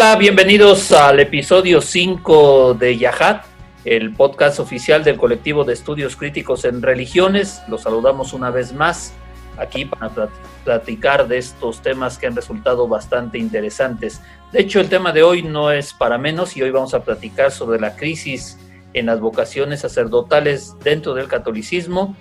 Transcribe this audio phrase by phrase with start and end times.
[0.00, 3.44] Hola, bienvenidos al episodio 5 de Yahat,
[3.84, 7.62] el podcast oficial del colectivo de estudios críticos en religiones.
[7.66, 9.12] Los saludamos una vez más
[9.56, 10.28] aquí para
[10.62, 14.20] platicar de estos temas que han resultado bastante interesantes.
[14.52, 17.50] De hecho, el tema de hoy no es para menos y hoy vamos a platicar
[17.50, 18.56] sobre la crisis
[18.94, 22.14] en las vocaciones sacerdotales dentro del catolicismo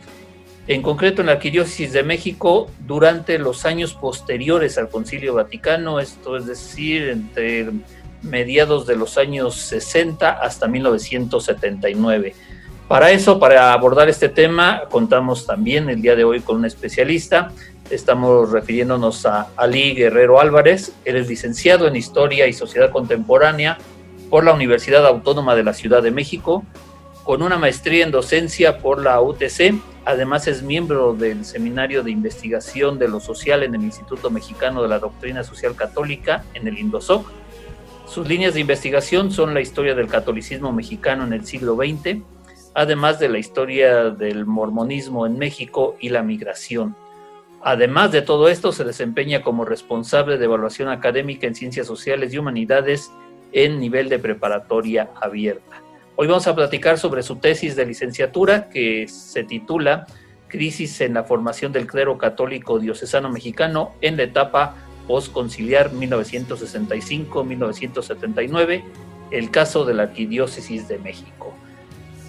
[0.68, 6.36] en concreto en la Arquidiócesis de México durante los años posteriores al Concilio Vaticano, esto
[6.36, 7.70] es decir, entre
[8.22, 12.36] mediados de los años 60 hasta 1979.
[12.88, 17.52] Para eso, para abordar este tema, contamos también el día de hoy con un especialista.
[17.90, 20.94] Estamos refiriéndonos a Ali Guerrero Álvarez.
[21.06, 23.78] Él es licenciado en Historia y Sociedad Contemporánea
[24.30, 26.66] por la Universidad Autónoma de la Ciudad de México,
[27.28, 29.76] con una maestría en docencia por la UTC
[30.08, 34.88] Además es miembro del Seminario de Investigación de lo Social en el Instituto Mexicano de
[34.88, 37.30] la Doctrina Social Católica en el INDOSOC.
[38.06, 42.22] Sus líneas de investigación son la historia del catolicismo mexicano en el siglo XX,
[42.74, 46.96] además de la historia del mormonismo en México y la migración.
[47.62, 52.38] Además de todo esto, se desempeña como responsable de evaluación académica en ciencias sociales y
[52.38, 53.12] humanidades
[53.52, 55.82] en nivel de preparatoria abierta.
[56.20, 60.08] Hoy vamos a platicar sobre su tesis de licenciatura que se titula
[60.48, 64.74] Crisis en la formación del clero católico diocesano mexicano en la etapa
[65.08, 68.84] postconciliar 1965-1979,
[69.30, 71.54] el caso de la Arquidiócesis de México.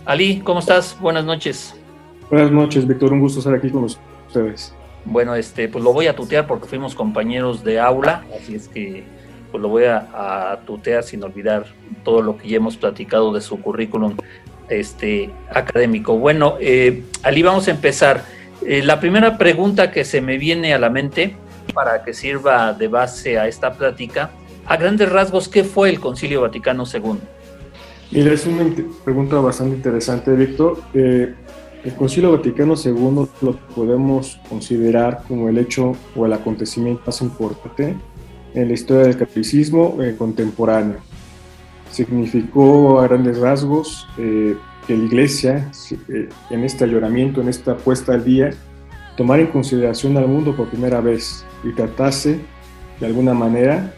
[0.04, 1.00] Ali, ¿cómo estás?
[1.00, 1.74] Buenas noches.
[2.28, 3.14] Buenas noches, Víctor.
[3.14, 4.74] Un gusto estar aquí con ustedes.
[5.06, 9.04] Bueno, este, pues lo voy a tutear porque fuimos compañeros de aula, así es que
[9.50, 11.66] pues lo voy a, tutear sin olvidar
[12.04, 14.16] todo lo que ya hemos platicado de su currículum
[14.68, 16.18] este, académico.
[16.18, 18.24] Bueno, eh, Ali, vamos a empezar.
[18.66, 21.36] Eh, la primera pregunta que se me viene a la mente
[21.72, 24.30] para que sirva de base a esta plática,
[24.66, 27.18] a grandes rasgos, ¿qué fue el Concilio Vaticano II?
[28.10, 28.64] Mira, es una
[29.04, 30.78] pregunta bastante interesante, Víctor.
[30.94, 31.34] Eh,
[31.84, 37.94] el Concilio Vaticano II lo podemos considerar como el hecho o el acontecimiento más importante
[38.58, 40.98] en la historia del catolicismo eh, contemporáneo.
[41.92, 45.70] Significó a grandes rasgos eh, que la Iglesia,
[46.08, 48.50] eh, en este lloramiento, en esta puesta al día,
[49.16, 52.40] tomara en consideración al mundo por primera vez y tratase
[52.98, 53.94] de alguna manera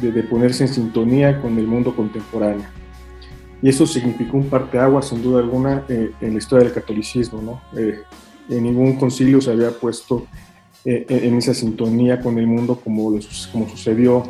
[0.00, 2.66] de, ponerse en sintonía con el mundo contemporáneo.
[3.62, 7.42] Y eso significó un parteaguas, sin duda alguna, en la historia del catolicismo.
[7.42, 7.60] ¿no?
[7.78, 10.26] en ningún concilio se había puesto
[10.84, 13.12] eh, en esa sintonía con el mundo como,
[13.52, 14.22] como sucedió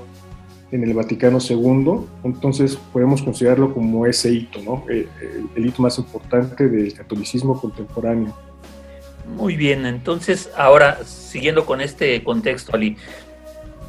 [0.72, 4.84] en el Vaticano II, entonces podemos considerarlo como ese hito, ¿no?
[4.88, 5.06] Eh,
[5.56, 8.36] el, hito más importante del catolicismo contemporáneo.
[9.36, 12.96] Muy bien, entonces ahora siguiendo con este contexto, Ali,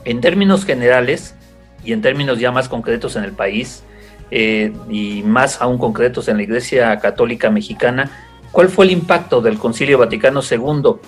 [0.06, 1.36] en términos generales
[1.84, 3.84] y en términos ya más concretos en el país
[4.30, 8.12] eh, y más aún concretos en la Iglesia Católica Mexicana,
[8.52, 11.00] ¿cuál fue el impacto del Concilio Vaticano II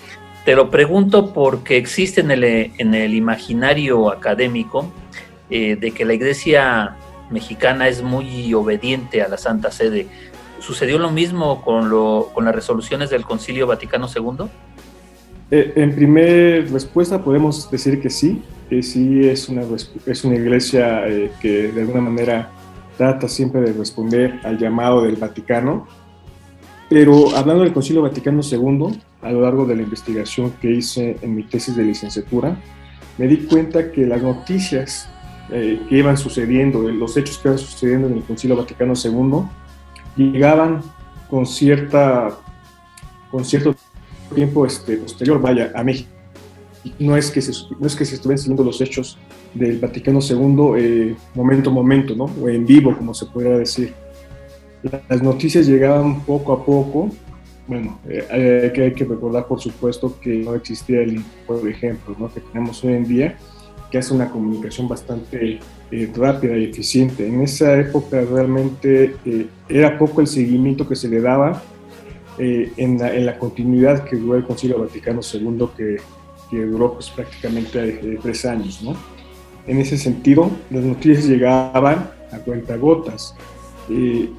[0.44, 4.92] te lo pregunto porque existe en el, en el imaginario académico
[5.50, 6.96] eh, de que la iglesia
[7.30, 10.06] mexicana es muy obediente a la Santa Sede.
[10.60, 14.46] ¿Sucedió lo mismo con, lo, con las resoluciones del Concilio Vaticano II?
[15.50, 19.62] Eh, en primer respuesta podemos decir que sí, que sí es una,
[20.06, 22.50] es una iglesia eh, que de alguna manera
[22.96, 25.86] trata siempre de responder al llamado del Vaticano.
[26.88, 31.34] Pero hablando del Concilio Vaticano II, a lo largo de la investigación que hice en
[31.34, 32.56] mi tesis de licenciatura,
[33.16, 35.08] me di cuenta que las noticias
[35.50, 39.44] eh, que iban sucediendo, los hechos que iban sucediendo en el Concilio Vaticano II,
[40.16, 40.82] llegaban
[41.28, 42.38] con, cierta,
[43.30, 43.74] con cierto
[44.34, 46.10] tiempo este, posterior, vaya, a México.
[46.98, 49.18] No es, que se, no es que se estuvieran siguiendo los hechos
[49.54, 52.24] del Vaticano II eh, momento a momento, ¿no?
[52.24, 53.94] o en vivo, como se pudiera decir.
[55.08, 57.08] Las noticias llegaban poco a poco.
[57.66, 62.32] Bueno, eh, hay, que, recordar, por supuesto, que no existía el, por ejemplo, ¿no?
[62.32, 63.38] que tenemos hoy en día,
[63.90, 65.58] que hace una comunicación bastante
[65.90, 67.26] eh, rápida y eficiente.
[67.26, 69.16] En esa época realmente
[69.68, 71.62] era poco el seguimiento que se le daba
[72.36, 75.96] en la, en, la, continuidad que duró el Concilio Vaticano II, que,
[76.50, 78.82] que duró pues, prácticamente tres años.
[78.82, 78.94] ¿no?
[79.66, 83.34] En ese sentido, las noticias llegaban a cuentagotas.
[83.88, 84.30] Eh,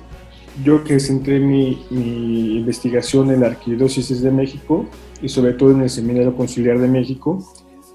[0.64, 4.86] yo que centré mi, investigación en la Arquidiócesis de México
[5.22, 7.44] y sobre todo en el Seminario Conciliar de México,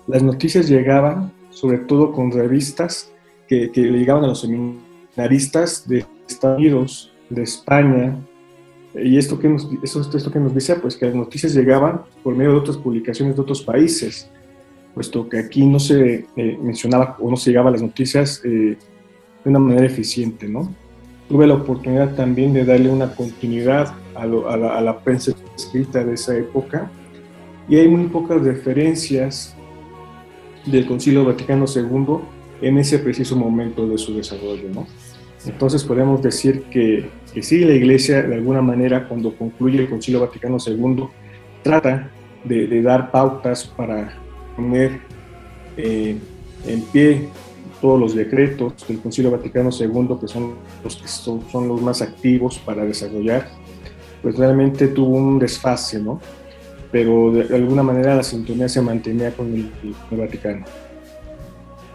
[0.07, 3.13] las noticias llegaban sobre todo con revistas
[3.49, 8.17] que, que llegaban a los seminaristas de Estados Unidos, de España,
[8.95, 12.35] y esto que, nos, eso, esto que nos dice, pues que las noticias llegaban por
[12.35, 14.29] medio de otras publicaciones de otros países
[14.95, 18.77] puesto que aquí no se eh, mencionaba o no se llegaba las noticias eh,
[19.45, 20.75] de una manera eficiente, ¿no?
[21.31, 26.91] Tuve la oportunidad también de darle una continuidad a, la, prensa escrita de esa época
[27.69, 29.55] y hay muy pocas referencias
[30.67, 32.19] del Concilio Vaticano II
[32.63, 34.89] en ese preciso momento de su desarrollo, ¿no?
[35.47, 40.19] Entonces podemos decir que, que sí, la Iglesia de alguna manera cuando concluye el Concilio
[40.19, 41.05] Vaticano II
[41.63, 42.11] trata
[42.43, 44.19] de, de dar pautas para
[44.57, 44.99] poner
[45.77, 46.17] eh,
[46.67, 47.29] en pie
[47.81, 52.59] todos los decretos del Concilio Vaticano II, que son los que son, los más activos
[52.59, 53.49] para desarrollar,
[54.23, 56.21] pues realmente tuvo un desfase, ¿no?
[56.93, 59.71] Pero de alguna manera la sintonía se mantenía con el,
[60.11, 60.65] Vaticano.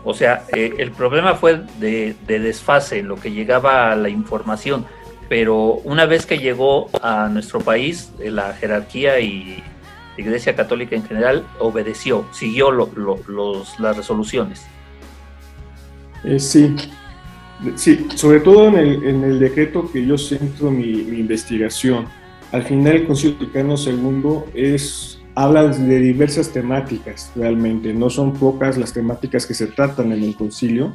[0.04, 4.86] O sea, eh, el problema fue de, de, desfase lo que llegaba a la información,
[5.28, 9.64] pero una vez que llegó a nuestro país, eh, la jerarquía y
[10.18, 14.66] la Iglesia Católica en general obedeció, siguió las resoluciones.
[16.26, 16.76] Eh, sí,
[17.76, 22.08] sí, sobre todo en el, en el, decreto que yo centro mi, investigación.
[22.52, 28.78] Al final el Concilio Vaticano II es, habla de diversas temáticas realmente, no son pocas
[28.78, 30.94] las temáticas que se tratan en el concilio,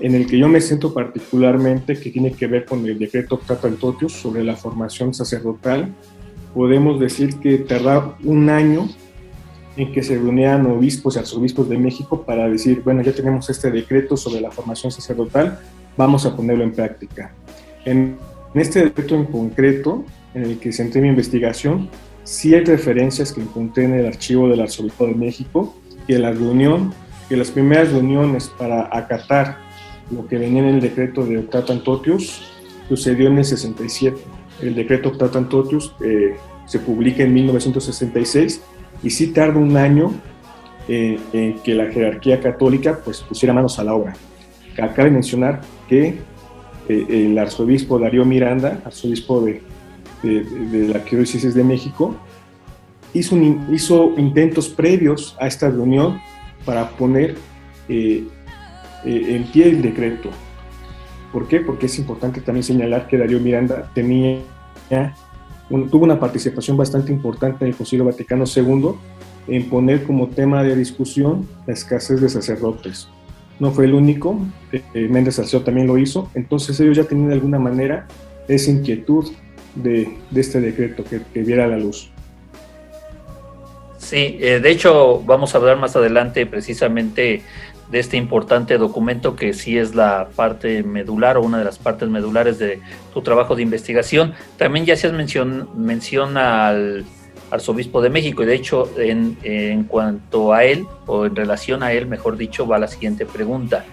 [0.00, 3.38] en el que yo me siento particularmente, que tiene que ver con el decreto
[3.78, 5.94] Totius sobre la formación sacerdotal,
[6.54, 8.88] podemos decir que tardaba un año
[9.76, 13.70] en que se reunían obispos y arzobispos de México para decir, bueno, ya tenemos este
[13.70, 15.58] decreto sobre la formación sacerdotal,
[15.96, 17.32] vamos a ponerlo en práctica.
[17.84, 18.16] En,
[18.54, 21.88] este decreto en concreto, en el que centré mi investigación,
[22.22, 25.74] sí hay referencias que encontré en el archivo del arzobispo de México,
[26.06, 26.94] que la reunión,
[27.28, 29.58] que las primeras reuniones para acatar
[30.10, 32.42] lo que venía en el decreto de Octatan Totius
[32.88, 34.18] sucedió en el 67
[34.60, 36.36] el decreto Octatan Totius eh,
[36.66, 38.62] se publica en 1966
[39.02, 40.12] y sí tarda un año
[40.88, 44.14] eh, en que la jerarquía católica pues, pusiera manos a la obra.
[44.74, 46.18] Cabe mencionar que
[46.88, 49.62] eh, el arzobispo Darío Miranda, arzobispo de,
[50.22, 52.16] de, la Arquidiócesis de México,
[53.12, 53.36] hizo,
[53.70, 56.20] hizo, intentos previos a esta reunión
[56.64, 57.36] para poner
[57.88, 60.30] en pie el decreto.
[61.34, 61.58] ¿Por qué?
[61.58, 64.38] Porque es importante también señalar que Darío Miranda tenía,
[65.68, 68.90] tuvo una participación bastante importante en el Concilio Vaticano II
[69.48, 73.08] en poner como tema de discusión la escasez de sacerdotes.
[73.60, 74.38] No fue el único,
[74.72, 78.06] eh, Méndez Arceo también lo hizo, entonces ellos ya tenían de alguna manera
[78.48, 79.30] esa inquietud
[79.74, 82.10] de, de este decreto que, que viera la luz.
[83.98, 87.42] Sí, eh, de hecho vamos a hablar más adelante precisamente
[87.90, 92.08] de este importante documento que sí es la parte medular o una de las partes
[92.08, 92.80] medulares de
[93.12, 94.34] tu trabajo de investigación.
[94.56, 97.04] También ya se mención, menciona al
[97.50, 101.92] arzobispo de México y de hecho en, en, cuanto a él o en relación a
[101.92, 103.84] él, mejor dicho, va la siguiente pregunta.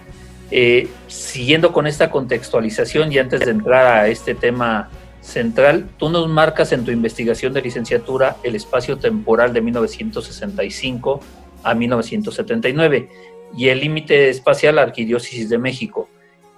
[0.50, 4.90] Eh, siguiendo con esta contextualización y antes de entrar a este tema
[5.22, 11.20] central, tú nos marcas en tu investigación de licenciatura el espacio temporal de 1965
[11.62, 13.08] a 1979
[13.56, 16.08] y el límite espacial Arquidiócesis de México.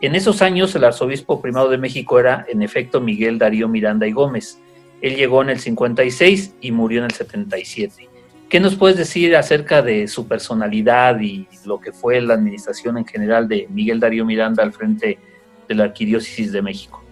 [0.00, 4.12] En esos años el arzobispo primado de México era en efecto Miguel Darío Miranda y
[4.12, 4.58] Gómez.
[5.00, 8.08] Él llegó en el 56 y murió en el 77.
[8.48, 13.06] ¿Qué nos puedes decir acerca de su personalidad y lo que fue la administración en
[13.06, 15.18] general de Miguel Darío Miranda al frente
[15.66, 17.02] de la Arquidiócesis de México?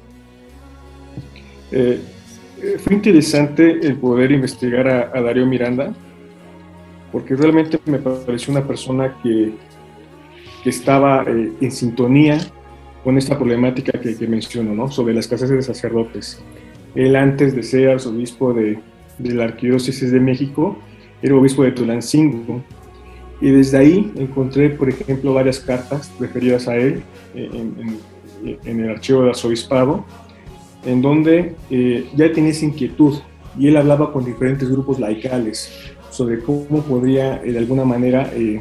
[1.71, 2.01] Eh,
[2.63, 5.93] eh, fue interesante el poder investigar a, a Darío Miranda,
[7.11, 9.53] porque realmente me pareció una persona que
[10.63, 12.39] que estaba eh, en sintonía
[13.05, 14.91] con esta problemática que, que, menciono, ¿no?
[14.91, 16.43] sobre la escasez de sacerdotes.
[16.95, 18.79] Él antes de ser arzobispo de,
[19.19, 20.77] de la Arquidiócesis de México,
[21.23, 22.63] era obispo de Tulancingo
[23.41, 27.03] y desde ahí encontré, por ejemplo, varias cartas referidas a él
[27.35, 27.99] en,
[28.65, 30.05] el archivo del arzobispado,
[30.85, 33.19] en donde eh, ya tenía esa inquietud
[33.59, 35.73] y él hablaba con diferentes grupos laicales
[36.11, 38.61] sobre cómo podría de alguna manera eh,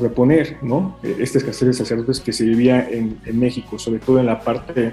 [0.00, 0.98] reponer ¿no?
[1.02, 4.92] esta escasez de sacerdotes que se vivía en, México, sobre todo en la parte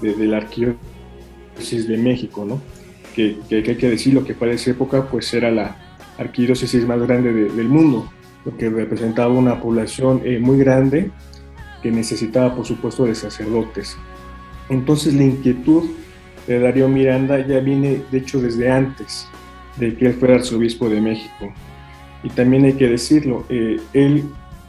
[0.00, 2.60] de, la arquidiócesis de México, ¿no?
[3.14, 5.76] que, que, hay que decirlo que para esa época pues era la
[6.18, 8.10] arquidiócesis más grande del mundo,
[8.44, 11.10] lo que representaba una población eh, muy grande
[11.82, 13.96] que necesitaba por supuesto de sacerdotes.
[14.68, 15.84] Entonces la inquietud
[16.46, 19.28] de Darío Miranda ya viene de hecho desde antes
[19.76, 21.52] de que él fuera arzobispo de México.
[22.22, 24.24] Y también hay que decirlo, eh, él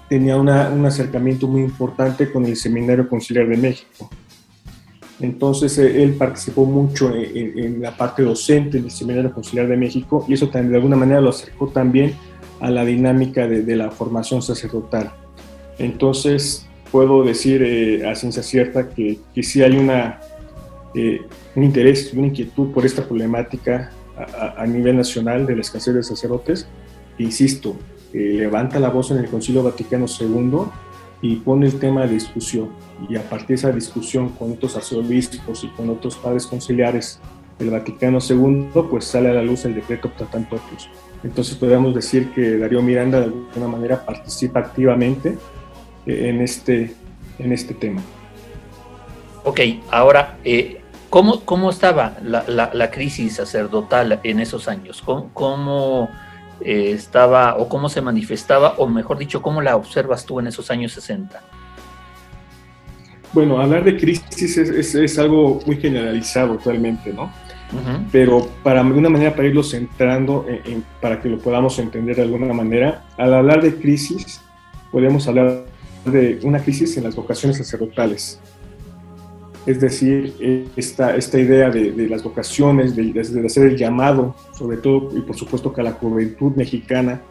[0.09, 0.49] tenía un
[0.85, 4.09] acercamiento muy importante con el Seminario Conciliar de México.
[5.19, 10.33] Entonces eh, él participó mucho en, la parte docente del Seminario Conciliar de México y
[10.33, 12.13] eso también, de alguna manera lo acercó también
[12.59, 15.13] a la dinámica de, la formación sacerdotal.
[15.79, 20.19] Entonces puedo decir eh, a ciencia cierta que, que sí hay una,
[20.93, 21.21] eh,
[21.55, 26.03] un interés, una inquietud por esta problemática a, a, nivel nacional de la escasez de
[26.03, 26.67] sacerdotes.
[27.17, 27.75] insisto,
[28.15, 30.59] levanta la voz en el Concilio Vaticano II
[31.21, 32.69] y pone el tema de discusión.
[33.09, 37.19] Y a partir de esa discusión con otros arzobispos y con otros padres conciliares
[37.57, 40.89] del Vaticano II, pues sale a la luz el decreto Tratantopius.
[41.23, 45.37] Entonces podríamos decir que Darío Miranda de alguna manera participa activamente
[46.05, 46.93] eh, en este,
[47.39, 48.01] en este tema.
[49.43, 55.01] Ok, ahora, eh, ¿cómo, ¿cómo, estaba la, la, la, crisis sacerdotal en esos años?
[55.03, 56.09] ¿Cómo, cómo
[56.61, 60.71] eh, estaba o cómo se manifestaba, o mejor dicho, cómo la observas tú en esos
[60.71, 61.41] años 60?
[63.33, 67.29] Bueno, hablar de crisis es, es, algo muy generalizado realmente, ¿no?
[68.09, 70.45] Pero para de una manera, para irlo centrando,
[71.01, 74.39] para que lo podamos entender de alguna manera, al hablar de crisis,
[74.91, 75.65] podemos hablar
[76.05, 78.39] de una crisis en las vocaciones sacerdotales.
[79.65, 85.09] Es decir, esta, esta idea de, las vocaciones, de, de, hacer el llamado, sobre todo
[85.17, 87.21] y por supuesto que a la juventud mexicana,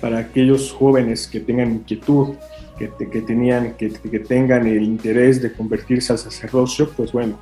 [0.00, 2.34] para aquellos jóvenes que tengan inquietud,
[2.78, 2.88] que,
[3.22, 3.88] tenían, que,
[4.20, 7.38] tengan el interés de convertirse al sacerdocio, pues bueno,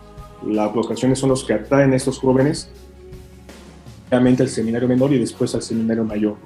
[0.47, 2.71] las vocaciones son los que atraen a estos jóvenes,
[4.11, 6.37] realmente al seminario menor y después al seminario mayor.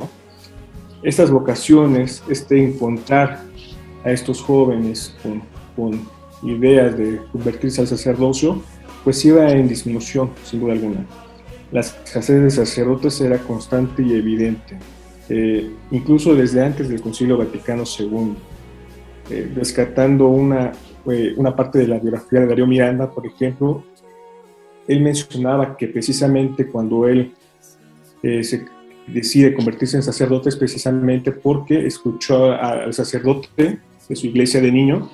[1.03, 3.43] Estas vocaciones, este encontrar
[4.05, 5.15] a estos jóvenes
[5.77, 8.63] con ideas de convertirse al sacerdocio,
[9.05, 11.07] pues iba en disminución, sin duda alguna.
[11.73, 14.79] La escasez de sacerdotes era constante y evidente,
[15.29, 18.35] eh, incluso desde antes del Concilio Vaticano II.
[19.31, 20.73] Eh, rescatando una,
[21.11, 23.85] eh, una parte de la biografía de Darío Miranda, por ejemplo,
[24.87, 27.35] él mencionaba que precisamente cuando él
[28.23, 28.65] se
[29.07, 33.79] decide convertirse en sacerdote es precisamente porque escuchó al sacerdote
[34.09, 35.11] de su iglesia de niño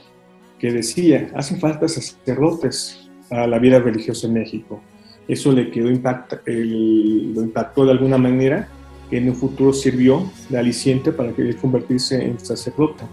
[0.58, 4.80] que decía, hacen falta sacerdotes a la vida religiosa en México.
[5.26, 8.68] Eso le quedó impacta, lo impactó de alguna manera,
[9.10, 13.04] que en un futuro sirvió de aliciente para que convertirse en sacerdote.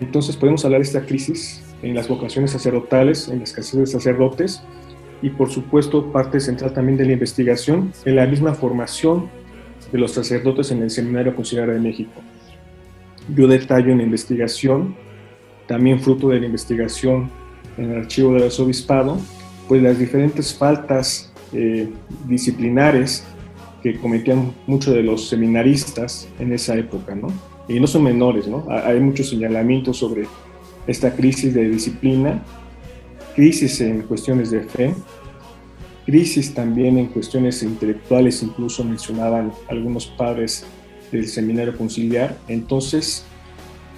[0.00, 4.62] Entonces podemos hablar de esta crisis en las vocaciones sacerdotales, en la escasez de sacerdotes
[5.22, 9.28] y por supuesto parte central también de la investigación en la misma formación
[9.92, 12.20] de los sacerdotes en el Seminario Conciliar de México.
[13.34, 14.96] Yo detallo en la investigación
[15.66, 17.30] también fruto de la investigación
[17.76, 19.18] en el archivo del arzobispado,
[19.68, 21.88] pues las diferentes faltas eh,
[22.26, 23.24] disciplinares
[23.82, 27.28] que cometían muchos de los seminaristas en esa época, ¿no?
[27.68, 28.66] Y no son menores, ¿no?
[28.70, 30.26] Hay muchos señalamientos sobre
[30.86, 32.42] esta crisis de disciplina,
[33.34, 34.94] crisis en cuestiones de fe,
[36.04, 40.64] crisis también en cuestiones intelectuales, incluso mencionaban algunos padres
[41.10, 42.36] del seminario conciliar.
[42.48, 43.24] Entonces,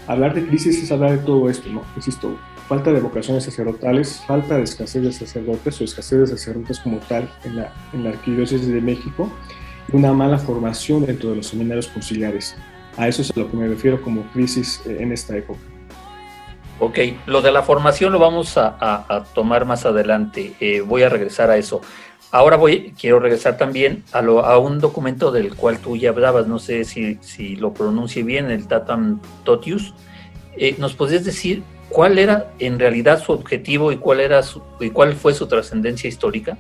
[0.06, 1.82] hablar de crisis es hablar de todo esto, ¿no?
[1.96, 2.36] Insisto,
[2.68, 7.30] falta de vocaciones sacerdotales, falta de escasez de sacerdotes o escasez de sacerdotes como tal
[7.44, 9.30] en la, arquidiócesis de México
[9.92, 12.56] una mala formación dentro de los seminarios conciliares.
[12.96, 15.60] A eso es a lo que me refiero como crisis eh, en esta época.
[16.78, 20.54] Ok, lo de la formación lo vamos a, a, tomar más adelante.
[20.60, 21.80] Eh, voy a regresar a eso.
[22.30, 26.84] Ahora voy, quiero regresar también a, un documento del cual tú ya hablabas, no sé
[26.84, 29.94] si, si lo pronuncie bien, el Tatam Totius.
[30.56, 34.90] Eh, ¿Nos podrías decir cuál era en realidad su objetivo y cuál, era su, y
[34.90, 36.58] cuál fue su trascendencia histórica?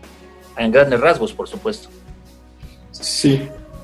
[0.56, 1.88] En grandes rasgos, por supuesto.
[2.92, 3.42] Sí,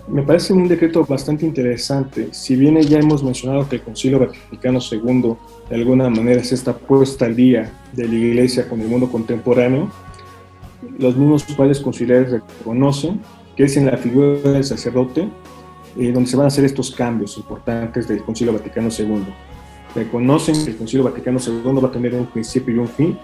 [0.09, 2.29] me parece un decreto bastante interesante.
[2.33, 5.35] Si bien ya hemos mencionado que el Concilio Vaticano II
[5.69, 9.91] de alguna manera es esta puesta al día de la Iglesia con el mundo contemporáneo,
[10.99, 13.21] los mismos padres conciliares reconocen
[13.57, 15.29] que es en la figura del sacerdote
[15.99, 19.25] eh, donde se van a hacer estos cambios importantes del Concilio Vaticano II.
[19.95, 23.19] Reconocen que el Concilio Vaticano II va a tener un principio y un fin,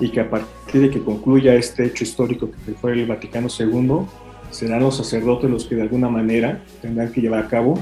[0.00, 4.06] y que a partir de que concluya este hecho histórico que fue el Vaticano II,
[4.50, 7.78] serán los sacerdotes los que de alguna manera tendrán que llevar a cabo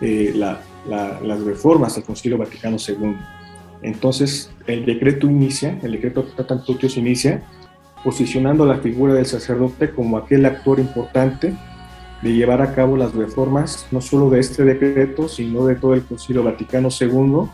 [0.00, 3.16] eh, las reformas al Concilio Vaticano II.
[3.82, 7.42] Entonces, el decreto inicia, el decreto Tratantutios inicia
[8.06, 11.56] posicionando la figura del sacerdote como aquel actor importante
[12.22, 16.04] de llevar a cabo las reformas, no solo de este decreto, sino de todo el
[16.04, 17.48] Concilio Vaticano II,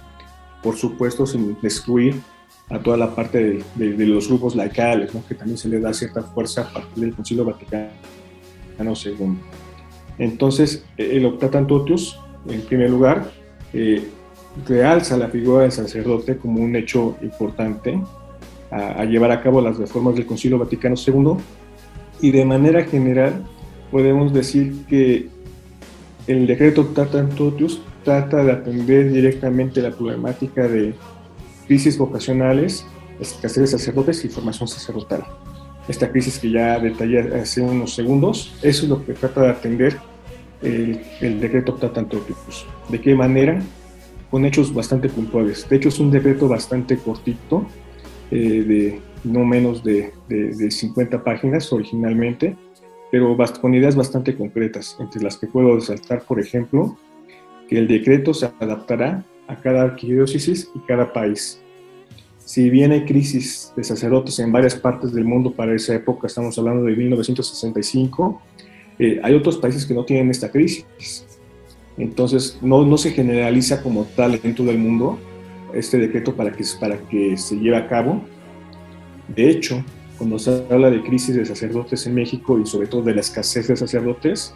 [0.62, 2.20] por supuesto sin excluir
[2.68, 6.68] a toda la parte de, los grupos laicales, que también se le da cierta fuerza
[6.68, 7.88] a partir del Concilio Vaticano
[8.78, 9.38] II.
[10.18, 13.30] Entonces, el Optatant Totius, en primer lugar,
[13.72, 14.06] eh,
[14.68, 17.98] realza la figura del sacerdote como un hecho importante
[18.72, 21.34] a, llevar a cabo las reformas del Concilio Vaticano II
[22.20, 23.44] y de manera general
[23.90, 25.28] podemos decir que
[26.26, 30.94] el decreto Optatant Totius trata de atender directamente la problemática de
[31.66, 32.86] crisis vocacionales,
[33.20, 35.24] escasez de sacerdotes y formación sacerdotal.
[35.88, 39.98] Esta crisis que ya detallé hace unos segundos, eso es lo que trata de atender
[40.62, 42.66] el, el decreto Totius.
[42.88, 43.60] ¿De qué manera?
[44.30, 45.68] Con hechos bastante puntuales.
[45.68, 47.66] De hecho, es un decreto bastante cortito,
[48.38, 52.56] de no menos de, de, 50 páginas originalmente,
[53.10, 56.96] pero con ideas bastante concretas, entre las que puedo resaltar, por ejemplo,
[57.68, 61.60] que el decreto se adaptará a cada arquidiócesis y cada país.
[62.38, 66.58] Si bien hay crisis de sacerdotes en varias partes del mundo para esa época, estamos
[66.58, 68.42] hablando de 1965,
[68.98, 71.26] eh, hay otros países que no tienen esta crisis.
[71.98, 75.18] Entonces, no, no se generaliza como tal en todo el mundo
[75.74, 78.22] este decreto para que, para que se lleve a cabo.
[79.28, 79.84] De hecho,
[80.18, 83.68] cuando se habla de crisis de sacerdotes en México y sobre todo de la escasez
[83.68, 84.54] de sacerdotes,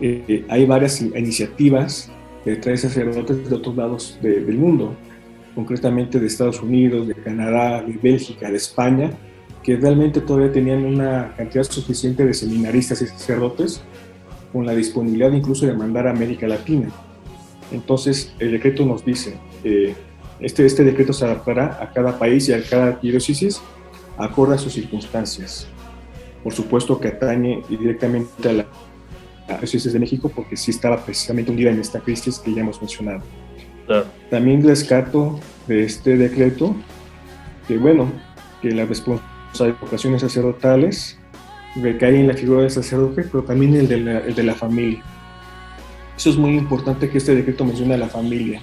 [0.00, 2.10] eh, hay varias iniciativas
[2.44, 4.94] que traen sacerdotes de otros lados del mundo,
[5.54, 9.10] concretamente de Estados Unidos, de Canadá, de Bélgica, de España,
[9.62, 13.82] que realmente todavía tenían una cantidad suficiente de seminaristas y sacerdotes
[14.52, 16.88] con la disponibilidad incluso de mandar a América Latina.
[17.72, 19.94] Entonces, el decreto nos dice, eh,
[20.40, 23.60] este, este decreto se adaptará a cada país y a cada diócesis
[24.16, 25.66] acorde a sus circunstancias.
[26.42, 28.66] Por supuesto que atañe directamente a la
[29.58, 33.22] diócesis de México porque sí estaba precisamente hundida en esta crisis que ya hemos mencionado.
[34.30, 36.76] También rescato de este decreto
[37.66, 38.10] que, bueno,
[38.62, 41.18] que la responsabilidad de vocaciones sacerdotales
[41.76, 45.02] recae en la figura del sacerdote, pero también el de, la, el de la familia.
[46.16, 48.62] Eso es muy importante que este decreto mencione a la familia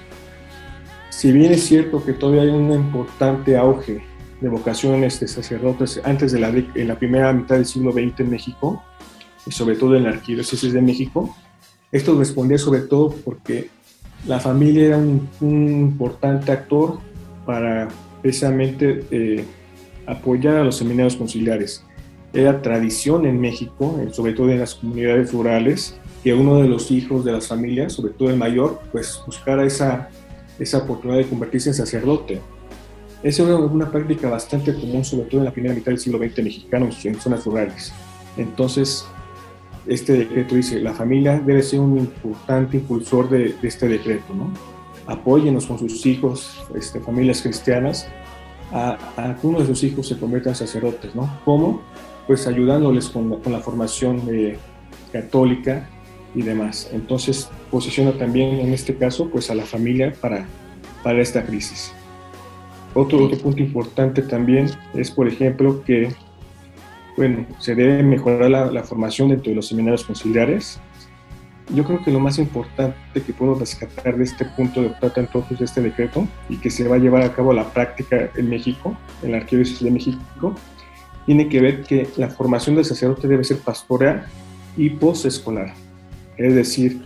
[1.09, 4.03] si bien es cierto que todavía hay un importante auge
[4.41, 8.29] de vocaciones de sacerdotes antes de la, en la primera mitad del siglo XX en
[8.29, 8.83] México,
[9.47, 11.35] y sobre todo en la Arquidiócesis de México,
[11.91, 13.69] esto respondía sobre todo porque
[14.27, 16.99] la familia era un, importante actor
[17.45, 17.87] para
[18.21, 19.45] precisamente eh,
[20.05, 21.83] apoyar a los seminarios conciliares.
[22.33, 27.23] Era tradición en México, sobre todo en las comunidades rurales, que uno de los hijos
[27.23, 30.09] de las familias, sobre todo el mayor, pues buscara esa
[30.59, 32.41] esa oportunidad de convertirse en sacerdote.
[33.23, 36.89] Es una, práctica bastante común, sobre todo en la primera mitad del siglo XX mexicano,
[37.03, 37.91] en zonas rurales.
[38.37, 39.05] Entonces,
[39.87, 44.51] este decreto dice, la familia debe ser un importante impulsor de, este decreto, ¿no?
[45.07, 48.07] Apóyenos con sus hijos, este, familias cristianas,
[48.71, 51.39] a, a, que uno de sus hijos se convierta en sacerdotes, ¿no?
[51.45, 51.81] ¿Cómo?
[52.27, 54.57] Pues ayudándoles con, con la formación eh,
[55.11, 55.89] católica
[56.35, 56.89] y demás.
[56.93, 60.45] Entonces posiciona también en este caso pues a la familia para,
[61.03, 61.91] para esta crisis.
[62.93, 66.09] Otro, otro punto importante también es, por ejemplo, que
[67.17, 70.79] bueno, se debe mejorar la, formación dentro de los seminarios conciliares.
[71.73, 75.59] Yo creo que lo más importante que puedo rescatar de este punto de trata entonces
[75.59, 78.95] de este decreto y que se va a llevar a cabo la práctica en México,
[79.23, 80.55] en la Arquidiócesis de México,
[81.25, 84.27] tiene que ver que la formación del sacerdote debe ser pastoral
[84.77, 85.73] y posescolar.
[86.37, 87.01] Es decir,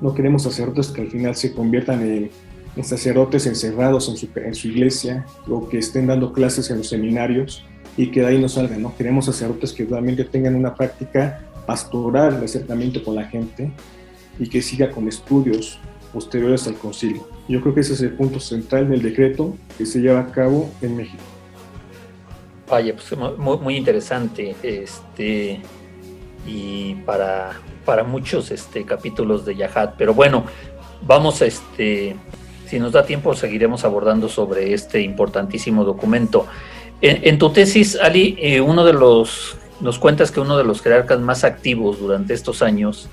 [0.00, 2.30] no queremos sacerdotes que al final se conviertan en,
[2.82, 7.64] sacerdotes encerrados en su, iglesia o que estén dando clases en los seminarios
[7.96, 8.96] y que de ahí no salgan, ¿no?
[8.96, 13.70] Queremos sacerdotes que realmente tengan una práctica pastoral de acercamiento con la gente
[14.38, 15.78] y que siga con estudios
[16.12, 17.28] posteriores al concilio.
[17.48, 20.68] Yo creo que ese es el punto central del decreto que se lleva a cabo
[20.82, 21.22] en México.
[22.68, 24.56] Vaya, pues muy, muy interesante.
[24.62, 25.60] Este,
[26.46, 27.52] y para
[27.84, 29.94] para muchos este, capítulos de Yahat.
[29.96, 30.44] Pero bueno,
[31.02, 32.16] vamos este,
[32.66, 36.46] si nos da tiempo, seguiremos abordando sobre este importantísimo documento.
[37.00, 41.20] En, tu tesis, Ali, eh, uno de los, nos cuentas que uno de los jerarcas
[41.20, 43.10] más activos durante estos años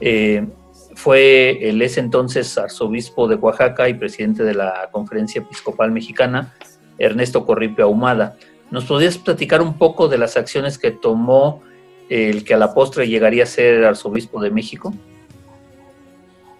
[0.00, 0.44] eh,
[0.96, 6.54] fue el ese entonces arzobispo de Oaxaca y presidente de la Conferencia Episcopal Mexicana,
[6.98, 8.36] Ernesto Corripio Ahumada.
[8.72, 11.62] ¿Nos podrías platicar un poco de las acciones que tomó
[12.08, 14.94] el que a la postre llegaría a ser arzobispo de México?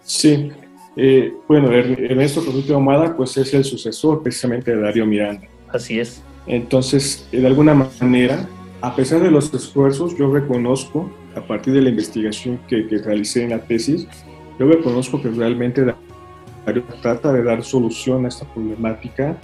[0.02, 0.50] Sí,
[0.96, 5.46] eh, bueno, Ernesto Corripio Ahumada pues es el sucesor precisamente de Darío Miranda.
[5.68, 6.22] Así es.
[6.46, 8.48] Entonces, de alguna manera,
[8.80, 13.44] a pesar de los esfuerzos, yo reconozco, a partir de la investigación que, que realicé
[13.44, 14.08] en la tesis,
[14.58, 15.84] yo reconozco que realmente
[16.66, 19.38] Darío trata de dar solución a esta problemática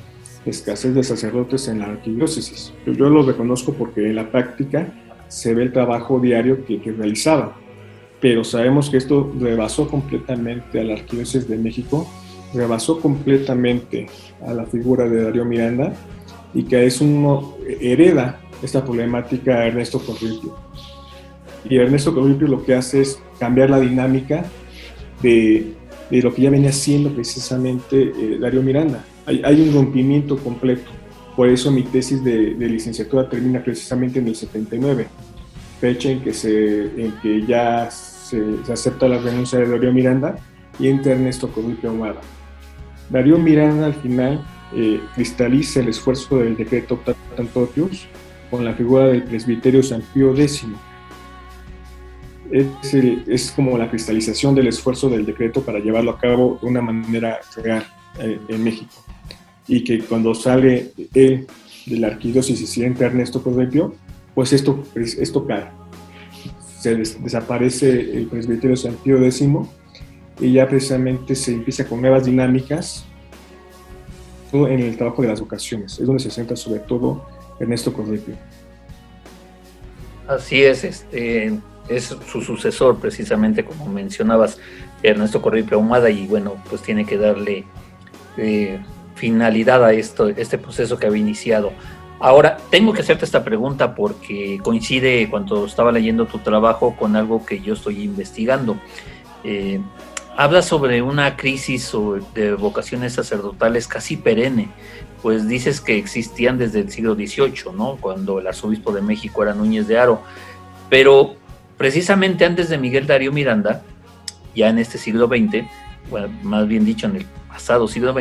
[0.44, 2.72] escasez de sacerdotes en la arquidiócesis.
[2.86, 4.92] Yo lo reconozco porque en la práctica
[5.28, 7.56] se ve el trabajo diario que, que realizaba,
[8.20, 12.08] pero sabemos que esto rebasó completamente a la arquidiócesis de México,
[12.52, 14.06] rebasó completamente
[14.46, 15.92] a la figura de Darío Miranda
[16.54, 20.56] y que es uno hereda esta problemática a Ernesto Corripio.
[21.68, 24.44] Y Ernesto Corripio lo que hace es cambiar la dinámica
[25.22, 25.72] de,
[26.10, 30.90] de lo que ya venía haciendo precisamente eh, Darío Miranda hay, un rompimiento completo.
[31.36, 35.06] Por eso mi tesis de, licenciatura termina precisamente en el 79,
[35.80, 38.42] fecha en que, se, en que ya se,
[38.72, 40.36] acepta la renuncia de Darío Miranda
[40.78, 42.20] y entra Ernesto Corrupio Ahumada.
[43.10, 44.44] Darío Miranda al final
[44.74, 47.00] eh, cristaliza el esfuerzo del decreto
[47.36, 48.06] Tantotius
[48.50, 50.66] con la figura del presbiterio San Pío X.
[52.52, 56.80] Es, es, como la cristalización del esfuerzo del decreto para llevarlo a cabo de una
[56.80, 57.84] manera real
[58.20, 58.94] eh, en México
[59.66, 61.46] y que cuando sale él
[61.86, 63.94] de la arquidiócesis y se entra Ernesto Correpio,
[64.34, 65.66] pues esto, esto cae.
[66.80, 69.44] Se desaparece el presbiterio San Pío X
[70.40, 73.04] y ya precisamente se empieza con nuevas dinámicas
[74.50, 75.98] todo en el trabajo de las vocaciones.
[75.98, 77.26] Es donde se centra sobre todo
[77.58, 78.36] Ernesto Correpio.
[80.28, 84.58] Así es, este, es su sucesor precisamente como mencionabas,
[85.02, 87.64] Ernesto Corripio Ahumada y bueno, pues tiene que darle
[88.36, 88.80] eh,
[89.14, 91.72] finalidad a esto, este proceso que había iniciado.
[92.20, 97.44] Ahora, tengo que hacerte esta pregunta porque coincide cuando estaba leyendo tu trabajo con algo
[97.44, 98.78] que yo estoy investigando.
[99.42, 99.80] Eh,
[100.36, 101.92] habla sobre una crisis
[102.34, 104.68] de vocaciones sacerdotales casi perenne,
[105.22, 107.96] pues dices que existían desde el siglo XVIII, ¿no?
[108.00, 110.22] Cuando el arzobispo de México era Núñez de Aro,
[110.88, 111.36] pero
[111.76, 113.82] precisamente antes de Miguel Darío Miranda,
[114.54, 115.66] ya en este siglo XX,
[116.42, 117.26] más bien dicho en el
[117.64, 118.14] pasado siglo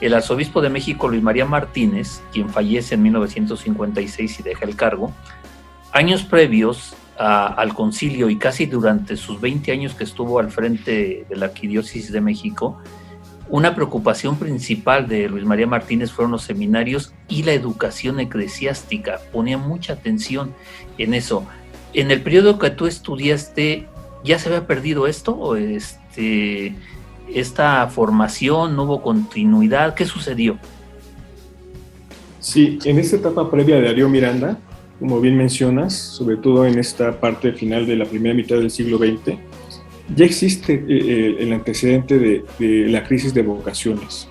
[0.00, 5.12] el arzobispo de México Luis María Martínez, quien fallece en 1956 y deja el cargo,
[5.92, 11.36] años previos al concilio y casi durante sus 20 años que estuvo al frente de
[11.36, 12.78] la Arquidiócesis de México,
[13.50, 19.20] una preocupación principal de Luis María Martínez fueron los seminarios y la educación eclesiástica.
[19.30, 20.54] Ponía mucha atención
[20.96, 21.46] en eso.
[21.92, 23.86] En el periodo que tú estudiaste,
[24.24, 25.36] ¿ya se había perdido esto?
[25.36, 26.74] ¿O este,
[27.34, 28.76] esta formación?
[28.76, 29.94] ¿No hubo continuidad?
[29.94, 30.58] ¿Qué sucedió?
[32.40, 34.58] Sí, en esta etapa previa de Darío Miranda,
[34.98, 38.98] como bien mencionas, sobre todo en esta parte final de la primera mitad del siglo
[38.98, 39.38] XX,
[40.14, 44.28] ya existe eh, eh, el antecedente de, la crisis de vocaciones.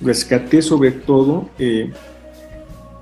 [0.00, 1.90] Rescaté sobre todo eh,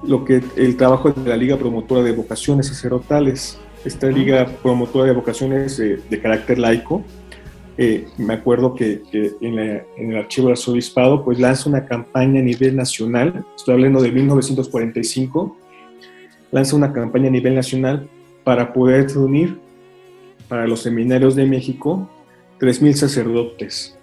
[0.02, 5.12] lo que el trabajo de la Liga Promotora de Vocaciones Sacerdotales, esta Liga Promotora de
[5.12, 7.04] Vocaciones de carácter laico,
[7.80, 9.02] eh, me acuerdo que,
[9.40, 9.58] en,
[10.10, 15.56] el archivo del arzobispado, pues lanza una campaña a nivel nacional, estoy hablando de 1945,
[16.50, 18.08] lanza una campaña a nivel nacional
[18.42, 19.58] para poder reunir
[20.48, 22.10] para los seminarios de México
[22.58, 23.96] 3.000 sacerdotes.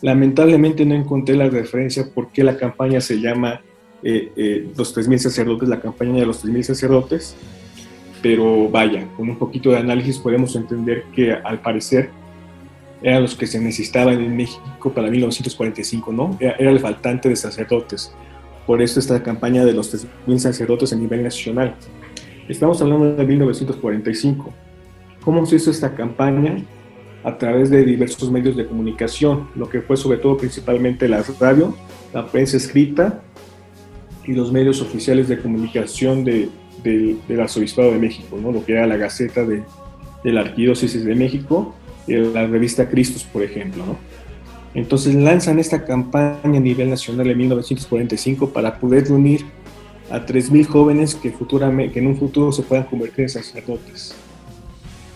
[0.00, 3.60] Lamentablemente no encontré la referencia por qué la campaña se llama
[4.02, 7.36] eh, eh, los 3.000 sacerdotes, la campaña de los 3.000 sacerdotes,
[8.22, 12.08] pero vaya, con un poquito de análisis podemos entender que al parecer
[13.02, 16.36] eran los que se necesitaban en México para 1945, ¿no?
[16.40, 18.12] Era, el faltante de sacerdotes.
[18.66, 21.74] Por eso esta campaña de los 3.000 sacerdotes a nivel nacional.
[22.48, 24.52] Estamos hablando de 1945.
[25.22, 26.56] ¿Cómo se hizo esta campaña?
[27.22, 31.76] A través de diversos medios de comunicación, lo que fue sobre todo principalmente la radio,
[32.14, 33.20] la prensa escrita
[34.24, 36.48] y los medios oficiales de comunicación de,
[36.82, 38.52] del Arzobispado de México, ¿no?
[38.52, 39.64] lo que era la Gaceta de,
[40.22, 41.74] de la Arquidiócesis de México
[42.06, 43.84] la revista Cristos, por ejemplo.
[43.84, 43.96] ¿no?
[44.74, 49.46] Entonces lanzan esta campaña a nivel nacional en 1945 para poder reunir
[50.10, 51.34] a 3.000 jóvenes que,
[51.98, 54.14] en un futuro se puedan convertir en sacerdotes.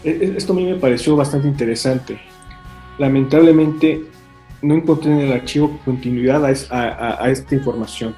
[0.03, 2.19] E, e, esto a mí me pareció bastante interesante.
[2.99, 4.01] Lamentablemente
[4.63, 8.17] no encontré en el archivo continuidad a, a, esta información.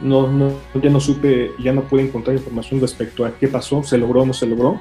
[0.00, 3.98] No, no, ya no supe, ya no pude encontrar información respecto a qué pasó, se
[3.98, 4.80] logró o no se logró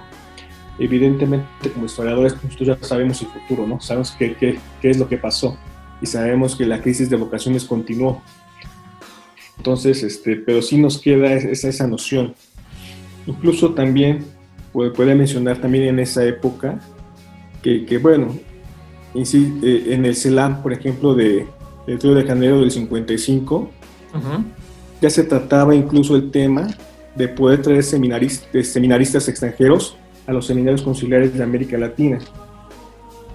[0.79, 3.79] evidentemente como historiadores nosotros ya sabemos el futuro, ¿no?
[3.81, 5.57] Sabemos qué, qué, qué es lo que pasó
[6.01, 8.21] y sabemos que la crisis de vocaciones continuó.
[9.57, 12.35] Entonces, este, pero sí nos queda esa, esa noción.
[13.25, 14.25] Incluso también
[14.71, 16.79] puede, puede mencionar también en esa época
[17.61, 18.35] que, que bueno,
[19.15, 21.47] eh, en el CELAM, por ejemplo, de,
[21.87, 23.71] del Río de Janeiro del 55,
[25.01, 26.67] ya se trataba incluso el tema
[27.15, 32.19] de poder traer seminaristas, seminaristas extranjeros a los seminarios conciliares de América Latina.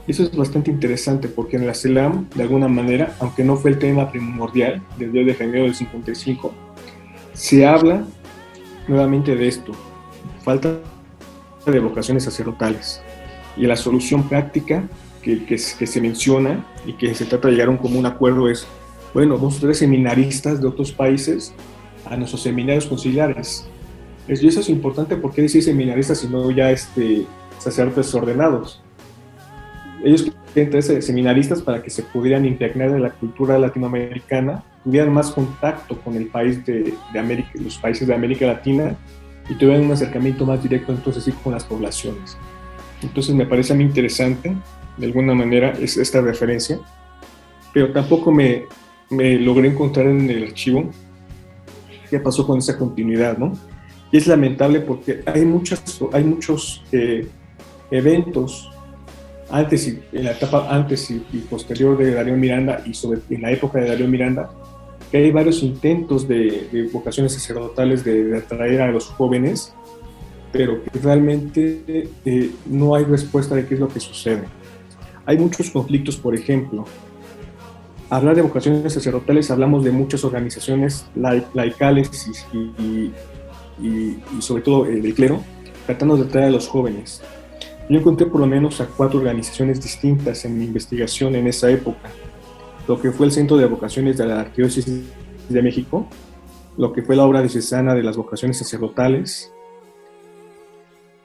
[0.07, 3.79] Eso es bastante interesante porque en la CELAM, de alguna manera, aunque no fue el
[3.79, 6.53] tema primordial del Río de Janeiro del 55,
[7.33, 8.05] se habla
[8.89, 9.73] nuevamente de esto,
[10.43, 10.79] falta
[11.67, 13.01] de vocaciones sacerdotales
[13.57, 14.89] y la solución práctica
[15.23, 18.67] que, que, se menciona y que se trata de llegar a un común acuerdo es,
[19.15, 21.55] bueno, vamos a traer seminaristas de otros países
[22.07, 23.69] a nuestros seminarios conciliares.
[24.29, 27.27] Y eso es importante porque decir seminaristas y no ya este,
[27.59, 28.83] sacerdotes ordenados.
[30.05, 35.99] Ellos traer seminaristas para que se pudieran impregnar de la cultura latinoamericana, tuvieran más contacto
[36.01, 38.97] con el país de, de América, los países de América Latina
[39.49, 42.37] y tuvieran un acercamiento más directo entonces sí con las poblaciones.
[43.03, 44.55] Entonces me parece a mí interesante
[44.97, 46.79] de alguna manera es esta referencia,
[47.73, 48.65] pero tampoco me,
[49.11, 50.91] me logré encontrar en el archivo
[52.11, 53.53] qué pasó con esa continuidad, ¿no?
[54.13, 57.27] Y es lamentable porque hay, muchas, hay muchos eh,
[57.91, 58.71] eventos
[59.51, 61.19] antes y en la etapa antes y,
[61.51, 64.51] posterior de Darío Miranda y sobre en la época de Darío Miranda
[65.11, 69.75] que hay varios intentos de, vocaciones sacerdotales de, atraer a los jóvenes
[70.53, 74.45] pero que realmente eh, no hay respuesta de qué es lo que sucede.
[75.25, 76.85] Hay muchos conflictos, por ejemplo.
[78.11, 83.11] Hablar de vocaciones sacerdotales, hablamos de muchas organizaciones laicales y,
[84.41, 85.43] sobre todo el eh, clero,
[85.87, 87.23] tratando de atraer a los jóvenes.
[87.89, 92.11] Yo encontré por lo menos a cuatro organizaciones distintas en mi investigación en esa época.
[92.87, 95.03] Lo que fue el Centro de Vocaciones de la Arquidiócesis
[95.49, 96.07] de México,
[96.77, 99.53] lo que fue la obra diocesana de las vocaciones sacerdotales,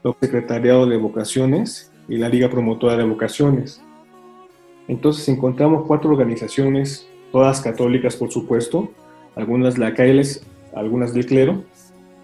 [0.04, 3.82] el Secretariado de Vocaciones y la Liga Promotora de Vocaciones.
[4.88, 8.90] Entonces encontramos cuatro organizaciones, todas católicas por supuesto,
[9.36, 11.64] algunas laicales, algunas del clero,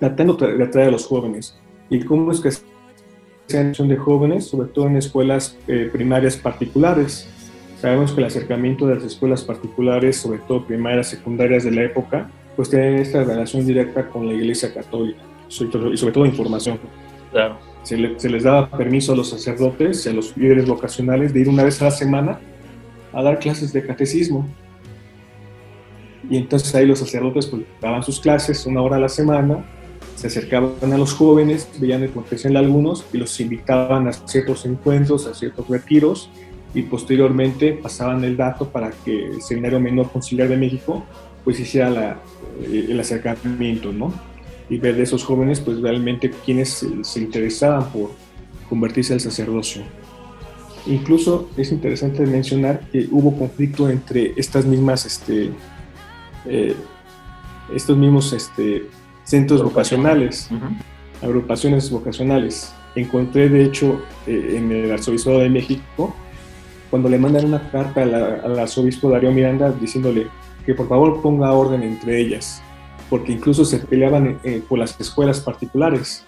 [0.09, 1.57] tratando de atraer a los jóvenes.
[1.89, 7.29] ¿Y cómo es que se de jóvenes, sobre todo en escuelas eh, primarias particulares?
[7.79, 12.29] Sabemos que el acercamiento de las escuelas particulares, sobre todo primarias, secundarias de la época,
[12.57, 16.79] pues tienen esta relación directa con la Iglesia Católica y sobre todo información.
[17.31, 17.57] Claro.
[17.83, 21.49] Se, se, les daba permiso a los sacerdotes y a los líderes vocacionales de ir
[21.49, 22.39] una vez a la semana
[23.13, 24.47] a dar clases de catecismo.
[26.29, 29.65] Y entonces ahí los sacerdotes pues, daban sus clases una hora a la semana,
[30.23, 34.65] se acercaban a los jóvenes, veían el confesión de algunos y los invitaban a ciertos
[34.65, 36.29] encuentros, a ciertos retiros
[36.73, 41.03] y posteriormente pasaban el dato para que el Seminario Menor Conciliar de México
[41.43, 42.21] pues hiciera
[42.61, 44.13] eh, el acercamiento, ¿no?
[44.69, 48.11] Y ver de esos jóvenes pues realmente quienes se, se interesaban por
[48.69, 49.81] convertirse al sacerdocio.
[50.85, 55.49] Incluso es interesante mencionar que hubo conflicto entre estas mismas, este,
[56.45, 56.75] eh,
[57.75, 58.83] estos mismos este,
[59.23, 60.49] centros vocacionales,
[61.21, 62.73] agrupaciones vocacionales.
[62.95, 66.15] Encontré, de hecho, eh, en el Arzobispado de México,
[66.89, 70.27] cuando le mandan una carta al arzobispo Darío Miranda diciéndole
[70.65, 72.61] que por favor ponga orden entre ellas,
[73.09, 76.23] porque incluso se peleaban eh, por las escuelas particulares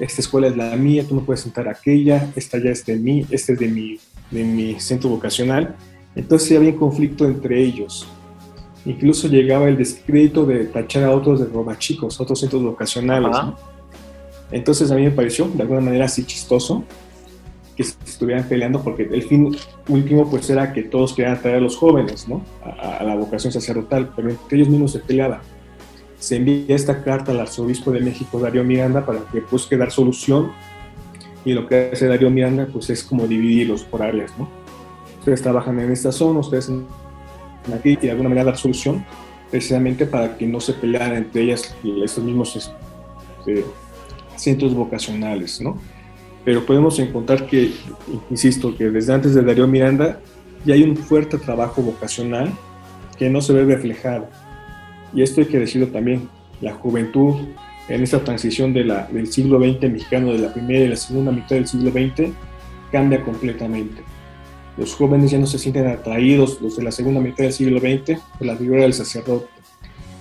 [0.00, 3.26] esta escuela es la mía, tú no puedes sentar aquella, esta ya es de mí,
[3.30, 4.00] este es de mi,
[4.30, 5.76] de mi centro vocacional.
[6.16, 8.08] Entonces había un conflicto entre ellos.
[8.86, 13.36] Incluso llegaba el descrédito de tachar a otros de robachicos, otros centros vocacionales.
[14.50, 16.84] Entonces a mí me pareció de alguna manera así chistoso
[17.76, 19.56] que estuvieran peleando porque el fin
[19.88, 22.42] último pues era que todos querían traer a los jóvenes ¿no?
[22.64, 25.40] a, a la vocación sacerdotal, pero entre ellos mismos se peleaban
[26.20, 30.52] se envía esta carta al arzobispo de México, Darío Miranda, para que busque dar solución.
[31.44, 34.46] Y lo que hace Darío Miranda, pues es como dividirlos por áreas, ¿no?
[35.18, 36.70] Ustedes trabajan en esta zona, ustedes
[37.74, 39.04] aquí, y de alguna manera dar solución,
[39.50, 43.64] precisamente para que no se pelearan entre ellas estos mismos este,
[44.36, 45.78] centros vocacionales, ¿no?
[46.44, 47.72] Pero podemos encontrar que,
[48.30, 50.20] insisto, que desde antes de Darío Miranda
[50.64, 52.50] ya hay un fuerte trabajo vocacional
[53.18, 54.28] que no se ve reflejado
[55.14, 56.28] y esto hay que decirlo también,
[56.60, 57.34] la juventud
[57.88, 61.32] en esta transición de la, del siglo XX mexicano, de la primera y la segunda
[61.32, 62.30] mitad del siglo XX,
[62.92, 64.02] cambia completamente.
[64.80, 68.18] Los jóvenes ya no se sienten atraídos, los de la segunda mitad del siglo XX,
[68.38, 69.46] por la figura del sacerdote.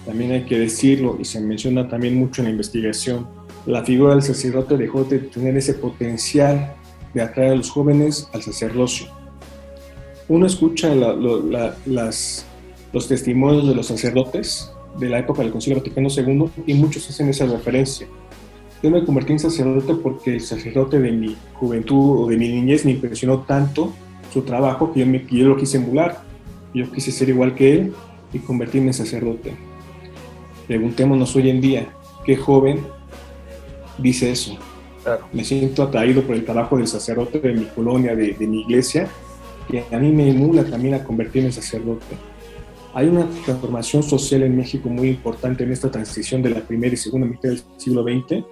[0.06, 3.26] También hay que decirlo, y se menciona también mucho en la investigación,
[3.66, 6.76] la figura del sacerdote dejó de tener ese potencial
[7.14, 9.08] de atraer a los jóvenes al sacerdocio.
[10.28, 12.44] Uno escucha los
[13.08, 17.46] testimonios de los sacerdotes de la época del Concilio Vaticano II y muchos hacen esa
[17.46, 18.08] referencia.
[18.84, 22.84] Yo me convertí en sacerdote porque el sacerdote de mi juventud o de mi niñez
[22.84, 23.94] me impresionó tanto
[24.32, 26.22] su trabajo que yo, me, yo lo quise emular.
[26.74, 27.94] Yo quise ser igual que él
[28.32, 29.54] y convertirme en sacerdote.
[30.68, 31.90] Preguntémonos hoy en día,
[32.26, 32.80] ¿qué joven
[33.98, 34.58] dice eso?
[35.34, 39.08] Me siento atraído por el trabajo del sacerdote de mi colonia, de, de mi iglesia,
[39.68, 42.06] que a mí me emula también a convertirme en sacerdote.
[42.94, 46.98] Hay una transformación social en México muy importante en esta transición de la primera y
[46.98, 48.44] segunda mitad del siglo XX,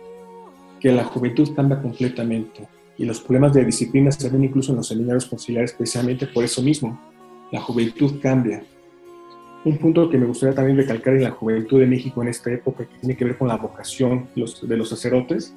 [0.80, 4.88] que la juventud cambia completamente y los problemas de disciplina se ven incluso en los
[4.88, 7.00] seminarios conciliares precisamente por eso mismo.
[7.52, 8.64] La juventud cambia.
[9.64, 12.86] Un punto que me gustaría también recalcar en la juventud de México en esta época,
[12.86, 15.54] que tiene que ver con la vocación de los sacerdotes,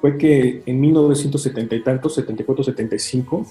[0.00, 3.46] fue que en 1970 y tantos, 74, 75,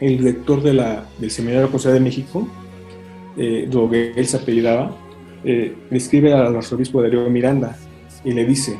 [0.00, 2.48] el rector de la, del Seminario Conciliar de México
[3.36, 3.68] eh,
[4.24, 4.96] se apellidaba,
[5.44, 7.78] eh, le escribe al arzobispo Darío Miranda
[8.24, 8.76] y le dice,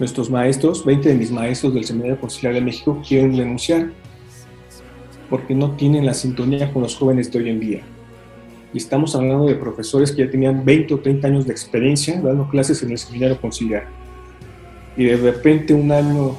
[0.00, 3.92] nuestros maestros, 20 de mis maestros del Seminario Conciliar de México quieren denunciar
[5.28, 7.82] porque no tienen la sintonía con los jóvenes de hoy en día.
[8.72, 12.48] Y estamos hablando de profesores que ya tenían 20 o 30 años de experiencia dando
[12.48, 13.86] clases en el Seminario Conciliar.
[14.96, 16.34] Y de repente un año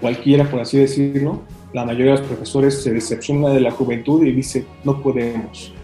[0.00, 1.42] cualquiera, por así decirlo,
[1.74, 5.74] la mayoría de los profesores se decepciona de la juventud y dice, no podemos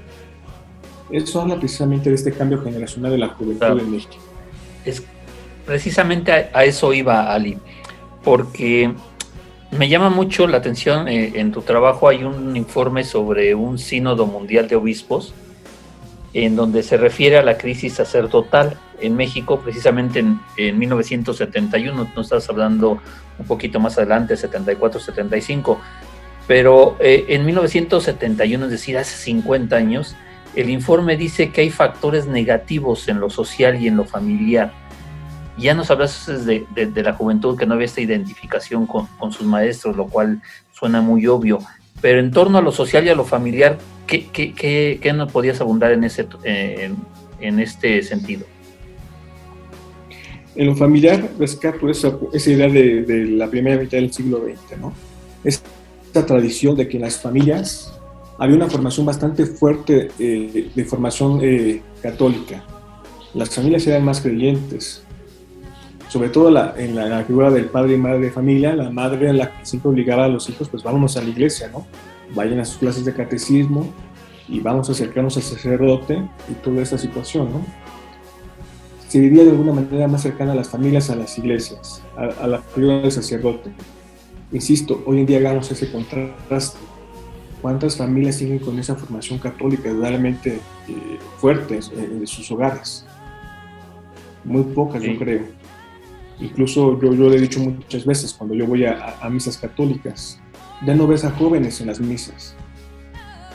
[1.10, 4.16] eso habla precisamente de este cambio generacional de la juventud en México.
[4.84, 5.02] Es,
[5.68, 7.58] precisamente a, eso iba, Ali,
[8.24, 8.90] porque
[9.70, 14.26] me llama mucho la atención, eh, en tu trabajo hay un informe sobre un sínodo
[14.26, 15.34] mundial de obispos,
[16.32, 22.22] en donde se refiere a la crisis sacerdotal en México, precisamente en, en 1971, no
[22.22, 22.98] estás hablando
[23.38, 25.78] un poquito más adelante, 74, 75,
[26.46, 30.16] pero eh, en 1971, es decir, hace 50 años,
[30.54, 34.87] el informe dice que hay factores negativos en lo social y en lo familiar.
[35.58, 40.06] Ya nos hablas de, la juventud que no había esta identificación con, sus maestros, lo
[40.06, 40.40] cual
[40.72, 41.58] suena muy obvio.
[42.00, 45.92] Pero en torno a lo social y a lo familiar, ¿qué, qué, nos podías abundar
[45.92, 48.46] en, ese, en, este sentido?
[50.54, 54.78] En lo familiar rescato esa, esa idea de, de, la primera mitad del siglo XX,
[54.78, 54.92] ¿no?
[55.44, 57.98] Esta tradición de que en las familias
[58.38, 62.64] había una formación bastante fuerte eh, de formación eh, católica.
[63.34, 65.02] Las familias eran más creyentes,
[66.08, 69.58] sobre todo en la, figura del padre y madre de familia, la madre era la
[69.58, 71.86] que siempre obligaba a los hijos, pues vámonos a la iglesia, ¿no?
[72.34, 73.86] Vayan a sus clases de catecismo
[74.48, 77.64] y vamos a acercarnos al sacerdote y toda esta situación, ¿no?
[79.08, 82.46] Se vivía de alguna manera más cercana a las familias, a las iglesias, a, a
[82.46, 83.70] la figura del sacerdote.
[84.52, 86.78] Insisto, hoy en día hagamos ese contraste
[87.60, 93.04] ¿Cuántas familias siguen con esa formación católica realmente eh, fuertes en, sus hogares?
[94.44, 95.42] Muy pocas, yo creo.
[96.40, 100.40] Incluso yo, yo le he dicho muchas veces cuando yo voy a, misas católicas,
[100.86, 102.54] ya no ves a jóvenes en las misas,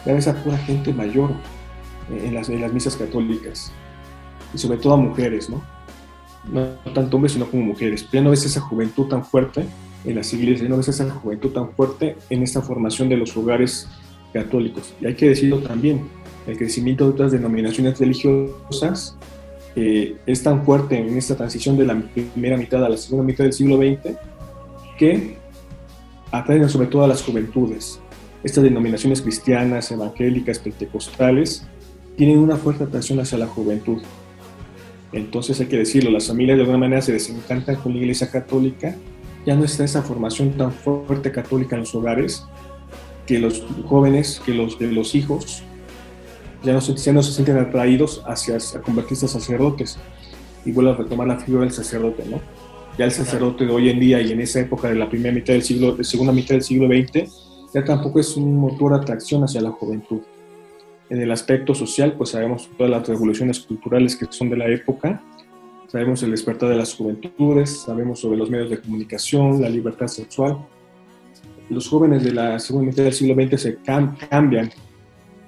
[0.05, 1.31] ya ves a pura gente mayor
[2.09, 3.71] en las, en las misas católicas,
[4.53, 5.63] y sobre todo a mujeres, ¿no?
[6.51, 8.05] No tanto hombres, sino como mujeres.
[8.11, 9.65] Ya no ves esa juventud tan fuerte
[10.03, 13.87] en las iglesias, no ves esa juventud tan fuerte en esta formación de los hogares
[14.33, 14.93] católicos.
[14.99, 16.09] Y hay que decirlo también,
[16.45, 19.17] el crecimiento de otras denominaciones religiosas
[19.75, 23.43] eh, es tan fuerte en esta transición de la primera mitad a la segunda mitad
[23.43, 24.15] del siglo XX
[24.97, 25.37] que
[26.31, 27.99] atraen sobre todo a las juventudes.
[28.43, 31.65] Estas denominaciones cristianas, evangélicas, pentecostales,
[32.17, 34.01] tienen una fuerte atracción hacia la juventud.
[35.11, 38.95] Entonces hay que decirlo, las familias de alguna manera se desencantan con la Iglesia Católica
[39.45, 42.45] ya no está esa formación tan fuerte católica en los hogares,
[43.25, 45.63] que los jóvenes, que los, de los hijos,
[46.63, 49.97] ya no, se, se sienten atraídos hacia convertirse en sacerdotes.
[50.65, 52.39] Y vuelvo a retomar la figura del sacerdote, ¿no?
[52.97, 55.53] Ya el sacerdote de hoy en día y en esa época de la primera mitad
[55.53, 57.29] del siglo, de segunda mitad del siglo XX,
[57.73, 60.21] ya tampoco es un motor de atracción hacia la juventud.
[61.09, 65.21] En el aspecto social, pues sabemos todas las revoluciones culturales que son de la época,
[65.87, 70.57] sabemos el despertar de las juventudes, sabemos sobre los medios de comunicación, la libertad sexual.
[71.69, 74.71] Los jóvenes de la segunda mitad del siglo XX se cambian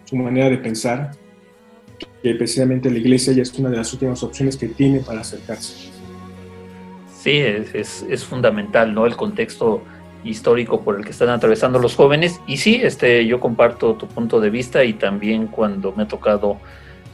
[0.05, 1.11] su manera de pensar,
[2.23, 5.91] que precisamente la iglesia ya es una de las últimas opciones que tiene para acercarse.
[7.21, 9.05] Sí, es, es, fundamental, ¿no?
[9.05, 9.83] El contexto
[10.23, 12.39] histórico por el que están atravesando los jóvenes.
[12.47, 16.59] Y sí, este, yo comparto tu punto de vista y también cuando me ha tocado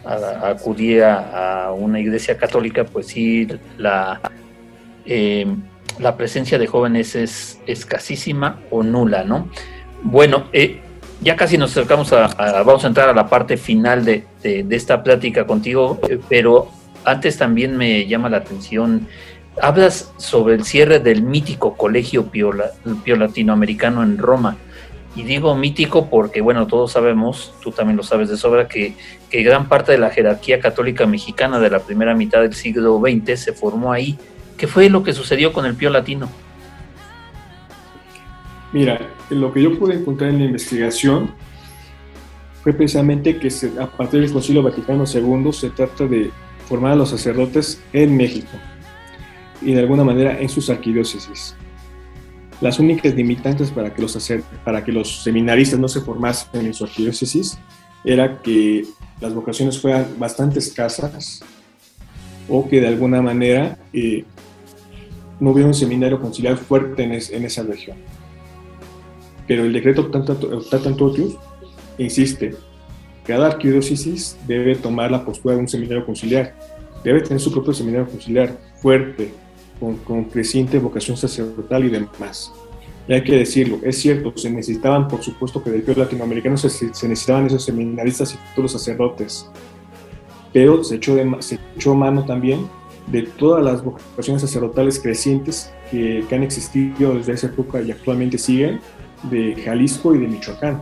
[0.04, 4.20] acudía a una iglesia católica, pues sí, la,
[5.06, 5.46] eh,
[6.00, 9.50] la presencia de jóvenes es escasísima o nula, ¿no?
[10.04, 10.82] Bueno, eh,
[11.22, 12.28] ya casi nos acercamos a,
[12.64, 16.70] vamos a entrar a la parte final de, esta plática contigo, eh, pero
[17.06, 19.08] antes también me llama la atención,
[19.62, 22.52] hablas sobre el cierre del mítico colegio pio,
[23.06, 24.58] latinoamericano en Roma.
[25.14, 28.96] Y digo mítico porque, bueno, todos sabemos, tú también lo sabes de sobra, que,
[29.30, 33.38] que gran parte de la jerarquía católica mexicana de la primera mitad del siglo XX
[33.38, 34.18] se formó ahí.
[34.58, 36.30] ¿Qué fue lo que sucedió con el Pío Latino?
[38.74, 41.32] Mira, lo que yo pude encontrar en la investigación
[42.64, 43.50] fue precisamente que
[43.80, 46.32] a partir del Concilio Vaticano II se trata de
[46.68, 48.52] formar a los sacerdotes en México
[49.62, 51.56] y de alguna manera en sus arquidiócesis.
[52.62, 54.32] Las únicas limitantes para que los,
[54.64, 57.58] para que los seminaristas no se formasen en su arquidiócesis
[58.04, 58.86] era que
[59.20, 61.42] las vocaciones fueran bastante escasas
[62.48, 64.26] o que de alguna manera eh,
[65.40, 67.98] no hubiera un seminario conciliar fuerte en, esa región.
[69.52, 71.36] Pero el decreto Tatantotius
[71.98, 72.56] insiste,
[73.26, 76.56] cada arquidiócesis debe tomar la postura de un seminario conciliar,
[77.04, 79.34] debe tener su propio seminario conciliar fuerte,
[79.78, 82.54] con, creciente vocación sacerdotal y demás.
[83.10, 86.70] Y hay que decirlo, es cierto, se necesitaban, por supuesto, que del pueblo latinoamericano se,
[86.70, 89.52] se, necesitaban esos seminaristas y futuros sacerdotes,
[90.54, 92.70] pero se echó, de, se echó mano también
[93.08, 98.80] de todas las vocaciones sacerdotales crecientes que, han existido desde esa época y actualmente siguen,
[99.24, 100.82] de Jalisco y de Michoacán.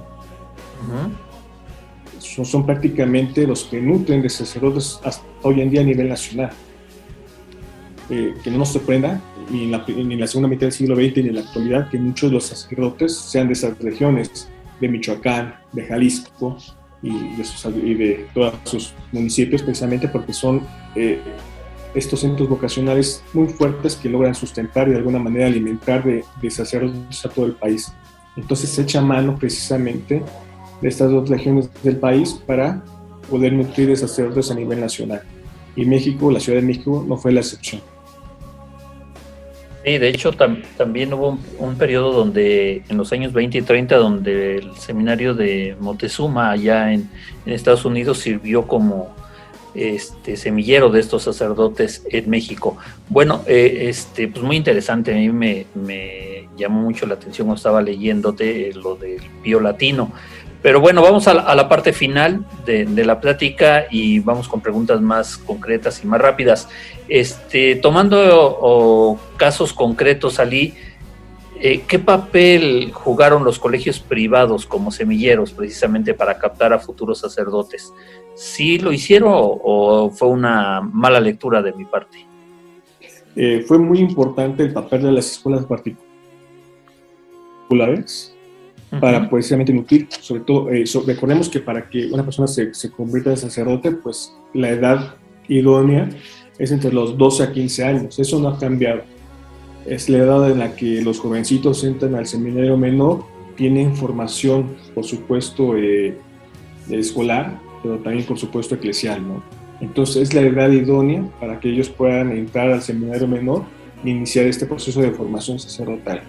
[2.20, 6.52] son, son, prácticamente los que nutren de sacerdotes hasta hoy en día a nivel nacional.
[8.10, 9.22] Eh, que no nos sorprenda,
[9.52, 11.90] ni en, la, ni en, la, segunda mitad del siglo XX ni en la actualidad,
[11.90, 14.50] que muchos de los sacerdotes sean de esas regiones,
[14.82, 16.58] de Michoacán, de Jalisco
[17.04, 17.46] y de,
[17.84, 20.62] y de todos sus municipios, precisamente porque son
[20.96, 21.22] eh,
[21.94, 26.50] estos centros vocacionales muy fuertes que logran sustentar y de alguna manera alimentar de, de
[26.50, 27.94] sacerdotes a todo el país.
[28.40, 30.24] Entonces se echa mano precisamente
[30.82, 32.82] de estas dos regiones del país para
[33.30, 35.22] poder nutrir sacerdotes a nivel nacional.
[35.76, 37.82] Y México, la Ciudad de México, no fue la excepción.
[39.84, 40.32] Sí, de hecho
[40.78, 45.34] también hubo un, un, periodo donde, en los años 20 y 30, donde el seminario
[45.34, 47.10] de Montezuma allá en,
[47.46, 49.14] en Estados Unidos sirvió como
[49.74, 52.78] este semillero de estos sacerdotes en México.
[53.08, 57.82] Bueno, eh, este, pues muy interesante, a mí me, llamó mucho la atención cuando estaba
[57.82, 60.12] leyéndote lo del Pío Latino.
[60.62, 65.38] Pero bueno, vamos a la, parte final de, la plática y vamos con preguntas más
[65.38, 66.68] concretas y más rápidas.
[67.08, 70.74] Este, tomando casos concretos, Ali,
[71.62, 77.94] eh, ¿qué papel jugaron los colegios privados como semilleros precisamente para captar a futuros sacerdotes?
[78.36, 82.26] ¿Sí lo hicieron o, fue una mala lectura de mi parte?
[83.34, 86.09] Eh, fue muy importante el papel de las escuelas particulares
[89.00, 93.30] para precisamente nutrir, sobre todo, eh, recordemos que para que una persona se, se, convierta
[93.30, 95.16] en sacerdote, pues la edad
[95.48, 96.10] idónea
[96.58, 99.04] es entre los 12 a 15 años, eso no ha cambiado.
[99.86, 103.24] Es la edad en la que los jovencitos entran al seminario menor,
[103.56, 106.18] tienen formación, por supuesto, eh,
[106.90, 109.44] escolar, pero también por supuesto eclesial, ¿no?
[109.82, 113.64] Entonces es la edad idónea para que ellos puedan entrar al seminario menor
[114.04, 116.22] e iniciar este proceso de formación sacerdotal.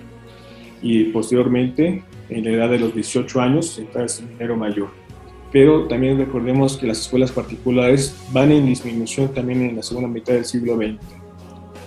[0.83, 4.89] Y posteriormente, en la edad de los 18 años, entrar al seminario mayor.
[5.53, 10.35] Pero también recordemos que las escuelas particulares van en disminución también en la segunda mitad
[10.35, 10.99] del siglo XX.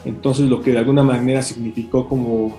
[0.06, 2.58] Entonces lo que de alguna manera significó como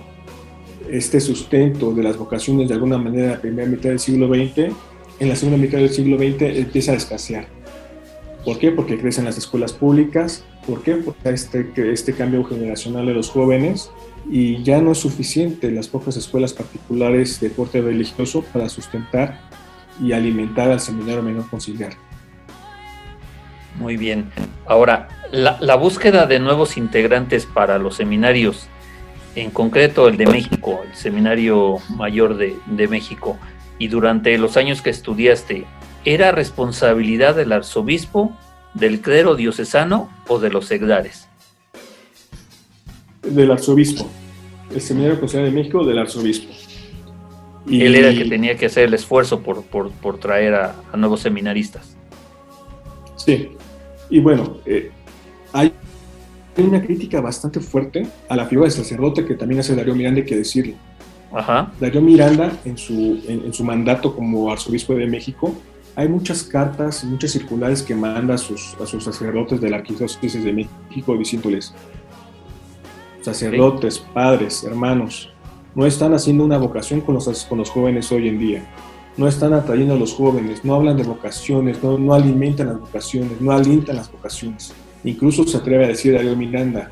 [0.89, 4.73] este sustento de las vocaciones de alguna manera en la primera mitad del siglo XX
[5.19, 7.47] en la segunda mitad del siglo XX empieza a escasear.
[8.43, 8.71] ¿Por qué?
[8.71, 10.43] Porque crecen las escuelas públicas.
[10.67, 10.95] ¿Por qué?
[10.95, 13.89] Porque este, este cambio generacional de los jóvenes
[14.29, 19.39] y ya no es suficiente las pocas escuelas particulares de corte religioso para sustentar
[20.01, 21.93] y alimentar al seminario menor conciliar.
[23.79, 24.31] Muy bien.
[24.65, 28.67] Ahora, la, búsqueda de nuevos integrantes para los seminarios,
[29.35, 33.37] en concreto el de México, el Seminario Mayor de, de México,
[33.77, 35.65] y durante los años que estudiaste,
[36.05, 38.35] ¿era responsabilidad del arzobispo,
[38.73, 41.27] del clero diocesano o de los seglares?
[43.29, 44.07] Del arzobispo.
[44.73, 46.51] El Seminario Conciliar de México, del arzobispo.
[47.67, 47.81] Y...
[47.81, 51.95] Él era el que tenía que hacer el esfuerzo por, por, traer a, nuevos seminaristas.
[53.15, 53.49] Sí.
[54.09, 54.91] Y bueno, eh,
[55.53, 55.73] hay
[56.57, 60.25] una crítica bastante fuerte a la figura del sacerdote que también hace Darío Miranda, hay
[60.25, 60.75] que decirlo
[61.79, 65.53] Darío Miranda, en su, en, su mandato como arzobispo de México,
[65.95, 69.77] hay muchas cartas y muchas circulares que manda a sus, a sus sacerdotes de la
[69.77, 71.73] arquidiócesis de México diciéndoles,
[73.25, 75.29] sacerdotes, padres, hermanos,
[75.73, 78.65] no están haciendo una vocación con los, con los jóvenes hoy en día.
[79.17, 83.51] No están atrayendo a los jóvenes, no hablan de vocaciones, no, alimentan las vocaciones, no
[83.51, 84.73] alientan las vocaciones.
[85.03, 86.89] Incluso se atreve a decir Darío Miranda,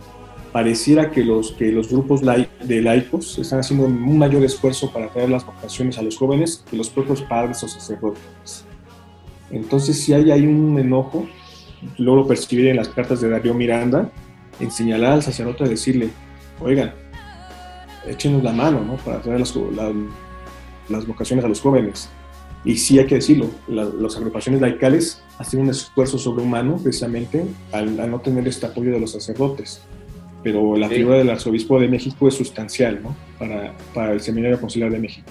[0.52, 5.30] pareciera que los, que los grupos de laicos están haciendo un mayor esfuerzo para traer
[5.30, 8.66] las vocaciones a los jóvenes que los propios padres o sacerdotes.
[9.52, 11.28] Entonces, si hay ahí un enojo,
[11.98, 14.10] luego lo percibir en las cartas de Darío Miranda,
[14.60, 16.10] en señalar al sacerdote a decirle,
[16.64, 16.94] oigan,
[18.08, 18.96] échenos la mano ¿no?
[18.98, 19.54] para traer las,
[20.90, 22.10] las vocaciones a los jóvenes.
[22.66, 28.22] Y sí hay que decirlo, las agrupaciones laicales hacen un esfuerzo sobrehumano precisamente al, no
[28.22, 29.82] tener este apoyo de los sacerdotes.
[30.44, 33.16] Pero la figura del arzobispo de México es sustancial ¿no?
[33.38, 35.30] para, para el Seminario Conciliar de México.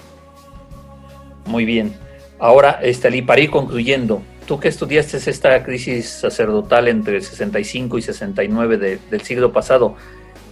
[1.45, 1.93] Muy bien.
[2.39, 8.01] Ahora, este, para ir concluyendo, tú que estudiaste esta crisis sacerdotal entre el 65 y
[8.01, 9.95] 69 del siglo pasado,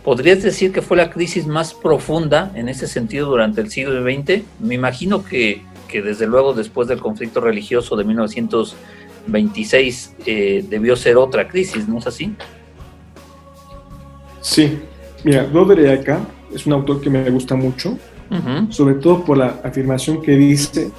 [0.04, 4.44] ¿podrías decir que fue la crisis más profunda en ese sentido durante el siglo XX?
[4.60, 11.18] Me imagino que, que desde luego después del conflicto religioso de 1926 eh, debió ser
[11.18, 12.34] otra crisis, ¿no es así?
[14.42, 14.80] Sí,
[15.24, 16.10] mira, Roderick
[16.54, 17.98] es un autor que me gusta mucho,
[18.70, 20.90] sobre todo por la afirmación que dice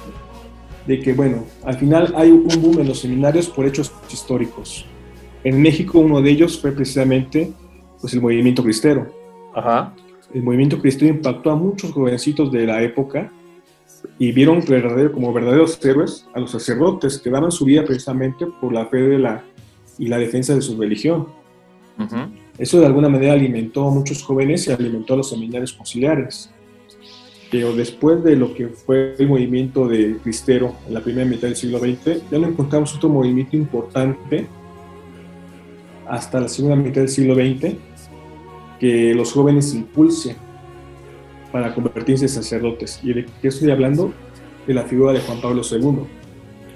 [0.85, 4.85] de que, bueno, al final hay un boom en los seminarios por hechos históricos.
[5.43, 7.51] En México uno de ellos fue precisamente
[8.03, 9.07] pues, el movimiento cristero.
[9.53, 9.93] Ajá.
[10.33, 13.31] El movimiento cristero impactó a muchos jovencitos de la época
[14.19, 14.61] y vieron
[15.13, 19.19] como verdaderos héroes a los sacerdotes que daban su vida precisamente por la fe de
[19.19, 19.43] la,
[19.97, 21.27] y la defensa de su religión.
[22.57, 26.53] Eso de alguna manera alimentó a muchos jóvenes y alimentó a los seminarios conciliares
[27.53, 31.55] pero después de lo que fue el movimiento de Cristero en la primera mitad del
[31.55, 34.47] siglo XX, ya no encontramos otro movimiento importante
[36.07, 37.75] hasta la segunda mitad del siglo XX
[38.79, 40.35] que los jóvenes impulsen
[41.51, 42.99] para convertirse en sacerdotes.
[43.03, 44.13] ¿Y de qué estoy hablando?
[44.67, 45.99] De la figura de Juan Pablo II.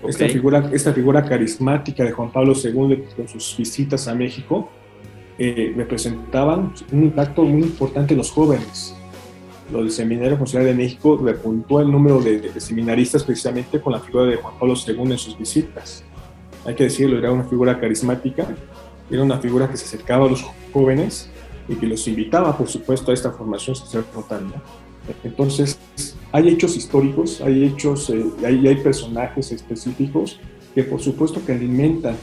[0.08, 4.70] Esta, figura, esta figura carismática de Juan Pablo II con sus visitas a México
[5.40, 8.98] eh, representaban un impacto muy importante en los jóvenes
[9.72, 14.26] lo del Seminario Conciliar de México repuntó el número de, seminaristas precisamente con la figura
[14.26, 16.04] de Juan Pablo II en sus visitas.
[16.66, 18.48] Hay que decirlo, era una figura carismática,
[19.12, 21.30] era una figura que se acercaba a los jóvenes
[21.68, 24.46] y que los invitaba, por supuesto, a esta formación sacerdotal.
[25.24, 25.78] Entonces,
[26.32, 30.40] hay hechos históricos, hay hechos, eh, hay, hay, personajes específicos
[30.76, 32.16] que, por supuesto, que alimentan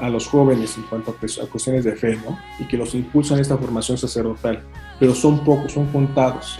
[0.00, 2.38] a, los jóvenes en cuanto a, cuestiones de fe, ¿no?
[2.58, 4.62] Y que los impulsan a esta formación sacerdotal.
[4.98, 6.58] Pero son pocos, son contados.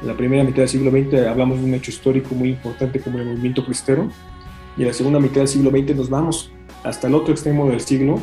[0.00, 3.18] En la primera mitad del siglo XX hablamos de un hecho histórico muy importante como
[3.18, 4.08] el movimiento cristero,
[4.76, 6.50] y en la segunda mitad del siglo XX nos vamos
[6.82, 8.20] hasta el otro extremo del siglo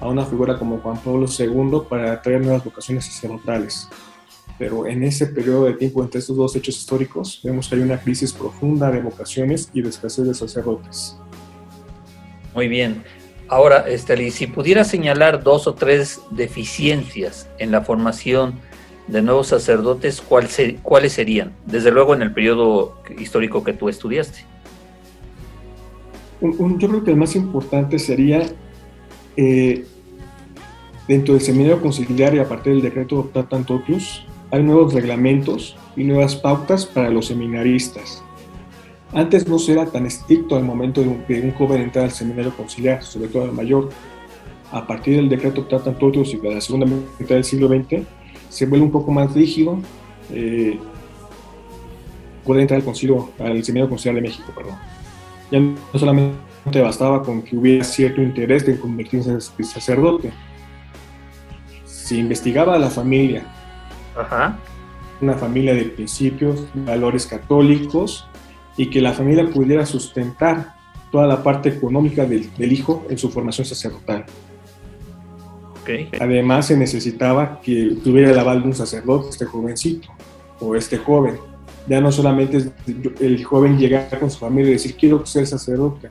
[0.00, 3.88] a una figura como Juan Pablo II para traer nuevas vocaciones sacerdotales.
[4.58, 8.00] Pero en ese periodo de tiempo entre estos dos hechos históricos vemos que hay una
[8.00, 11.18] crisis profunda de vocaciones y de escasez de sacerdotes.
[12.54, 13.02] Muy bien.
[13.48, 18.54] Ahora, Esteli, si pudiera señalar dos o tres deficiencias en la formación
[19.06, 21.52] de nuevos sacerdotes, ¿cuáles serían?
[21.66, 24.46] Desde luego en el periodo histórico que tú estudiaste.
[26.40, 28.46] yo creo que el más importante sería
[29.36, 29.84] eh,
[31.08, 36.04] dentro del seminario conciliar y a partir del decreto Tatan Totius, hay nuevos reglamentos y
[36.04, 38.22] nuevas pautas para los seminaristas.
[39.12, 43.02] Antes no se era tan estricto al momento de un, joven entrar al seminario conciliar,
[43.02, 43.90] sobre todo al mayor.
[44.72, 46.86] A partir del decreto Tratan Todos y de la segunda
[47.18, 48.02] mitad del siglo XX,
[48.48, 49.78] se vuelve un poco más rígido.
[50.32, 50.78] Eh,
[52.44, 54.74] puede entrar al, concilio, al seminario conciliar de México, perdón.
[55.50, 56.34] Ya no solamente
[56.72, 60.32] bastaba con que hubiera cierto interés de convertirse en sacerdote.
[61.84, 63.44] Se investigaba a la familia.
[65.20, 68.26] Una familia de principios, valores católicos,
[68.76, 70.74] y que la familia pudiera sustentar
[71.10, 74.24] toda la parte económica del, hijo en su formación sacerdotal.
[76.18, 80.08] Además, se necesitaba que tuviera el aval de un sacerdote, este jovencito
[80.58, 81.36] o este joven.
[81.86, 82.72] Ya no solamente
[83.20, 86.08] el joven llegar con su familia y decir, quiero ser sacerdote.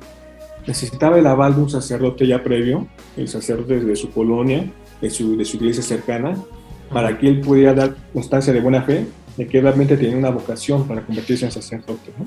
[0.66, 2.88] Necesitaba el aval de un sacerdote ya previo,
[3.18, 6.38] el sacerdote de su colonia, de su, de su iglesia cercana,
[6.92, 9.06] para que él pudiera dar constancia de buena fe
[9.36, 12.12] de que realmente tenía una vocación para convertirse en sacerdote.
[12.18, 12.26] ¿no?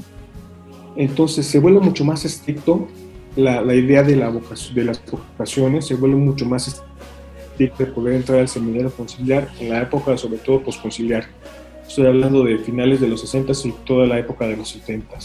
[0.97, 2.89] Entonces se vuelve mucho más estricto
[3.37, 7.87] la, la idea de, la vocación, de las vocaciones, se vuelve mucho más estricto de
[7.87, 11.27] poder entrar al seminario conciliar en la época, sobre todo posconciliar.
[11.87, 15.17] Estoy hablando de finales de los 60 y toda la época de los 70.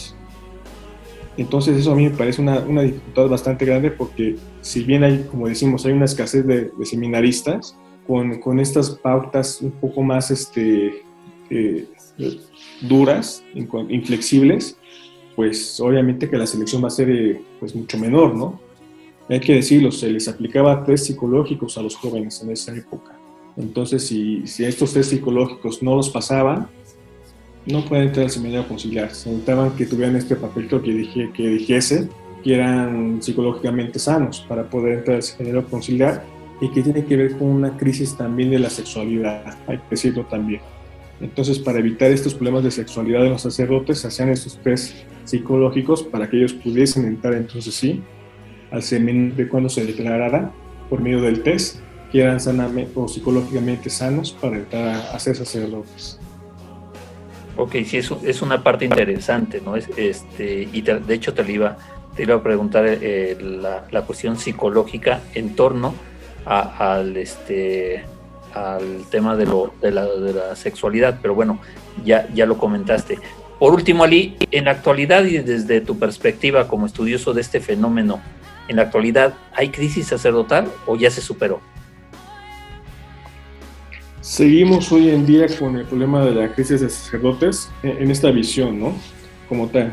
[1.36, 5.26] Entonces eso a mí me parece una, una, dificultad bastante grande porque si bien hay,
[5.30, 7.74] como decimos, hay una escasez de, de seminaristas,
[8.06, 11.02] con, con estas pautas un poco más este,
[11.50, 11.86] eh,
[12.82, 14.76] duras, inflexibles,
[15.36, 18.60] pues obviamente que la selección va a ser eh, pues mucho menor, ¿no?
[19.28, 23.16] Hay que decirlo, se les aplicaba test psicológicos a los jóvenes en esa época.
[23.56, 26.68] Entonces, si, si estos test psicológicos no los pasaban,
[27.66, 29.14] no pueden entrar al seminario conciliar.
[29.14, 32.08] Se necesitaban que tuvieran este papelito que, dije, que dijese
[32.42, 36.24] que eran psicológicamente sanos para poder entrar al seminario conciliar
[36.60, 40.24] y que tiene que ver con una crisis también de la sexualidad, hay que decirlo
[40.26, 40.60] también.
[41.20, 44.94] Entonces, para evitar estos problemas de sexualidad de los sacerdotes, hacían estos test
[45.24, 48.02] psicológicos para que ellos pudiesen entrar entonces sí
[48.72, 50.50] al seminario cuando se declarara
[50.90, 51.78] por medio del test
[52.10, 56.18] que eran sanamente o psicológicamente sanos para entrar a, ser sacerdotes.
[57.62, 59.76] Ok, sí, es, es una parte interesante, ¿no?
[59.76, 61.76] Es, este, y de hecho te, iba,
[62.16, 65.94] te iba a preguntar eh, la, la, cuestión psicológica en torno
[66.44, 68.04] al, este,
[68.52, 71.60] al tema de, lo, de, la, de la sexualidad, pero bueno,
[72.04, 73.20] ya, ya lo comentaste.
[73.60, 78.20] Por último, Ali, en la actualidad y desde tu perspectiva como estudioso de este fenómeno,
[78.66, 81.60] en la actualidad, ¿hay crisis sacerdotal o ya se superó?
[84.22, 88.78] Seguimos hoy en día con el problema de la crisis de sacerdotes en esta visión,
[88.78, 88.94] ¿no?
[89.48, 89.92] Como tal.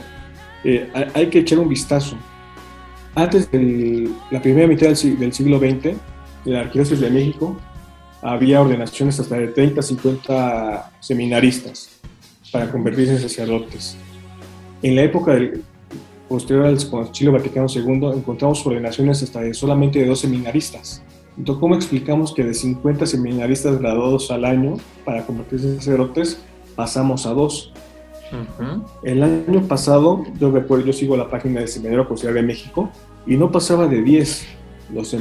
[0.64, 2.16] Eh, hay que echar un vistazo.
[3.16, 5.98] Antes de la primera mitad del, siglo XX,
[6.46, 7.60] en la Arquidiócesis de México
[8.22, 11.90] había ordenaciones hasta de 30, 50 seminaristas
[12.52, 13.98] para convertirse en sacerdotes.
[14.84, 15.64] En la época del,
[16.28, 21.02] posterior al Concilio Vaticano II encontramos ordenaciones hasta de solamente de dos seminaristas.
[21.40, 24.76] Entonces, ¿cómo explicamos que de 50 seminaristas graduados al año
[25.06, 26.44] para convertirse en sacerdotes
[26.76, 27.72] pasamos a dos?
[29.04, 32.92] El año pasado, yo recuerdo, yo sigo la página del Seminario Conciliar de México
[33.26, 34.48] y no pasaba de 10
[34.94, 35.16] los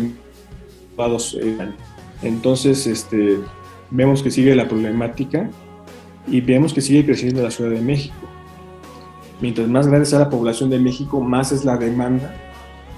[0.96, 1.38] graduados
[2.22, 3.38] Entonces, este,
[3.90, 5.48] vemos que sigue la problemática
[6.26, 8.16] y vemos que sigue creciendo la Ciudad de México.
[9.40, 12.34] Mientras más grande sea la población de México, más es la demanda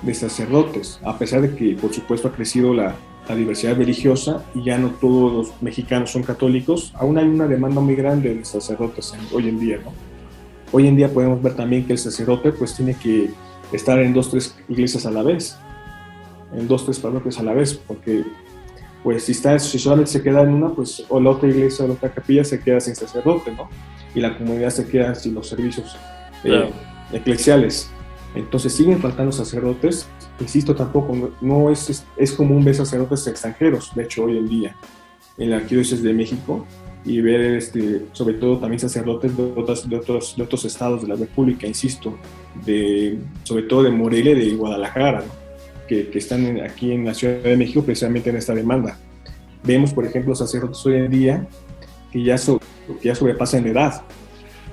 [0.03, 2.97] de sacerdotes, a pesar de que por supuesto ha crecido la,
[3.31, 7.95] diversidad religiosa y ya no todos los mexicanos son católicos, aún hay una demanda muy
[7.95, 9.79] grande de sacerdotes hoy en día.
[9.85, 9.93] ¿no?
[10.73, 13.31] Hoy en día podemos ver también que el sacerdote pues tiene que
[13.71, 15.57] estar en dos, tres iglesias a la vez,
[16.53, 18.25] en dos, tres parroquias a la vez, porque
[19.05, 21.89] pues si, está, si solamente se queda en una, pues o la otra iglesia o
[21.89, 23.69] la otra capilla se queda sin sacerdote, ¿no?
[24.15, 25.97] Y la comunidad se queda sin los servicios
[26.45, 26.71] eh,
[27.13, 27.91] eclesiales.
[28.35, 30.09] Entonces siguen faltando sacerdotes.
[30.41, 34.77] Insisto, tampoco no es, es común ver sacerdotes extranjeros, de hecho hoy en día,
[35.39, 36.67] en la arquidiócesis de México,
[37.05, 41.09] y ver este, sobre todo también sacerdotes de otros, de, otros, de otros estados de
[41.09, 42.19] la República, insisto,
[42.65, 45.41] de, sobre todo de Morelia y de Guadalajara, ¿no?
[45.89, 48.97] que, están aquí en la Ciudad de México precisamente en esta demanda.
[49.65, 51.49] Vemos, por ejemplo, sacerdotes hoy en día
[52.13, 54.03] que ya, que ya sobrepasan edad.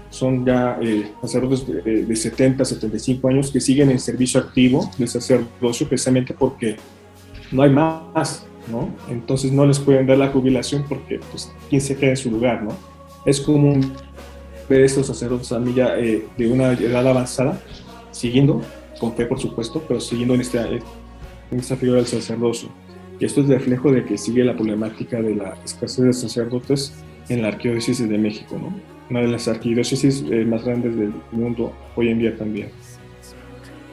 [0.09, 5.87] Son ya eh, sacerdotes de, 70, 75 años que siguen en servicio activo del sacerdocio
[5.87, 6.77] precisamente porque
[7.51, 8.89] no hay más, ¿no?
[9.09, 12.63] Entonces no les pueden dar la jubilación porque, pues, ¿quién se queda en su lugar,
[12.63, 12.71] no?
[13.25, 13.93] Es común
[14.69, 17.61] ver estos sacerdotes a mí ya eh, de una edad avanzada,
[18.11, 18.61] siguiendo,
[18.99, 20.81] con fe por supuesto, pero siguiendo en esta, en
[21.51, 22.69] esta figura del sacerdocio.
[23.19, 26.93] Y esto es reflejo de que sigue la problemática de la escasez de sacerdotes
[27.29, 28.96] en la arquidiócesis de México, ¿no?
[29.09, 32.69] Una de las arquidiócesis eh, más grandes del mundo hoy en día también.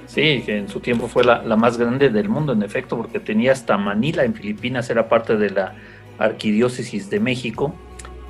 [0.07, 3.19] Sí, que en su tiempo fue la, la, más grande del mundo, en efecto, porque
[3.19, 5.75] tenía hasta Manila en Filipinas, era parte de la
[6.19, 7.75] arquidiócesis de México,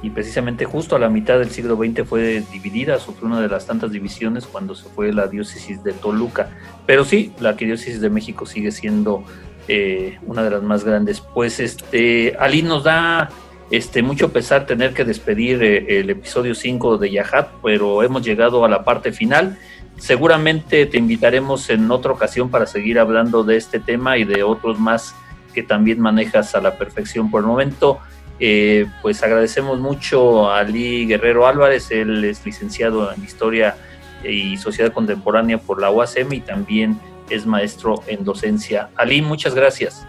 [0.04, 3.66] y precisamente justo a la mitad del siglo XX fue dividida, sufrió una de las
[3.66, 6.50] tantas divisiones cuando se fue la diócesis de Toluca.
[6.84, 9.24] Pero sí, la arquidiócesis de México sigue siendo
[9.66, 11.22] eh, una de las más grandes.
[11.22, 13.30] Pues este, Ali nos da
[13.70, 18.64] este, mucho pesar tener que despedir eh, el episodio 5 de Yahat, pero hemos llegado
[18.64, 19.58] a la parte final.
[19.96, 24.78] Seguramente te invitaremos en otra ocasión para seguir hablando de este tema y de otros
[24.78, 25.14] más
[25.54, 28.00] que también manejas a la perfección por el momento.
[28.40, 33.76] Eh, pues agradecemos mucho a Ali Guerrero Álvarez, él es licenciado en Historia
[34.24, 36.98] y Sociedad Contemporánea por la UASM y también
[37.30, 38.90] es maestro en docencia.
[38.96, 40.06] Ali, muchas gracias.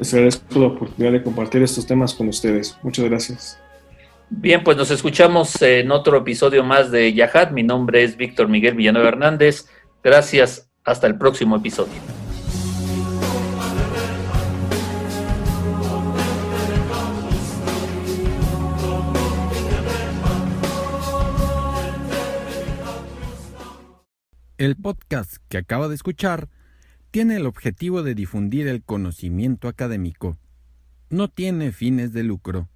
[0.00, 2.74] Les agradezco la oportunidad de compartir estos temas con ustedes.
[2.82, 3.60] Muchas gracias.
[4.30, 7.52] Bien, pues nos escuchamos en otro episodio más de Yahat.
[7.52, 9.66] Mi nombre es Víctor Miguel Villanueva Hernández.
[10.02, 10.70] Gracias.
[10.84, 11.92] Hasta el próximo episodio.
[24.56, 26.48] El podcast que acaba de escuchar
[27.10, 30.38] tiene el objetivo de difundir el conocimiento académico.
[31.08, 32.68] no tiene fines de lucro.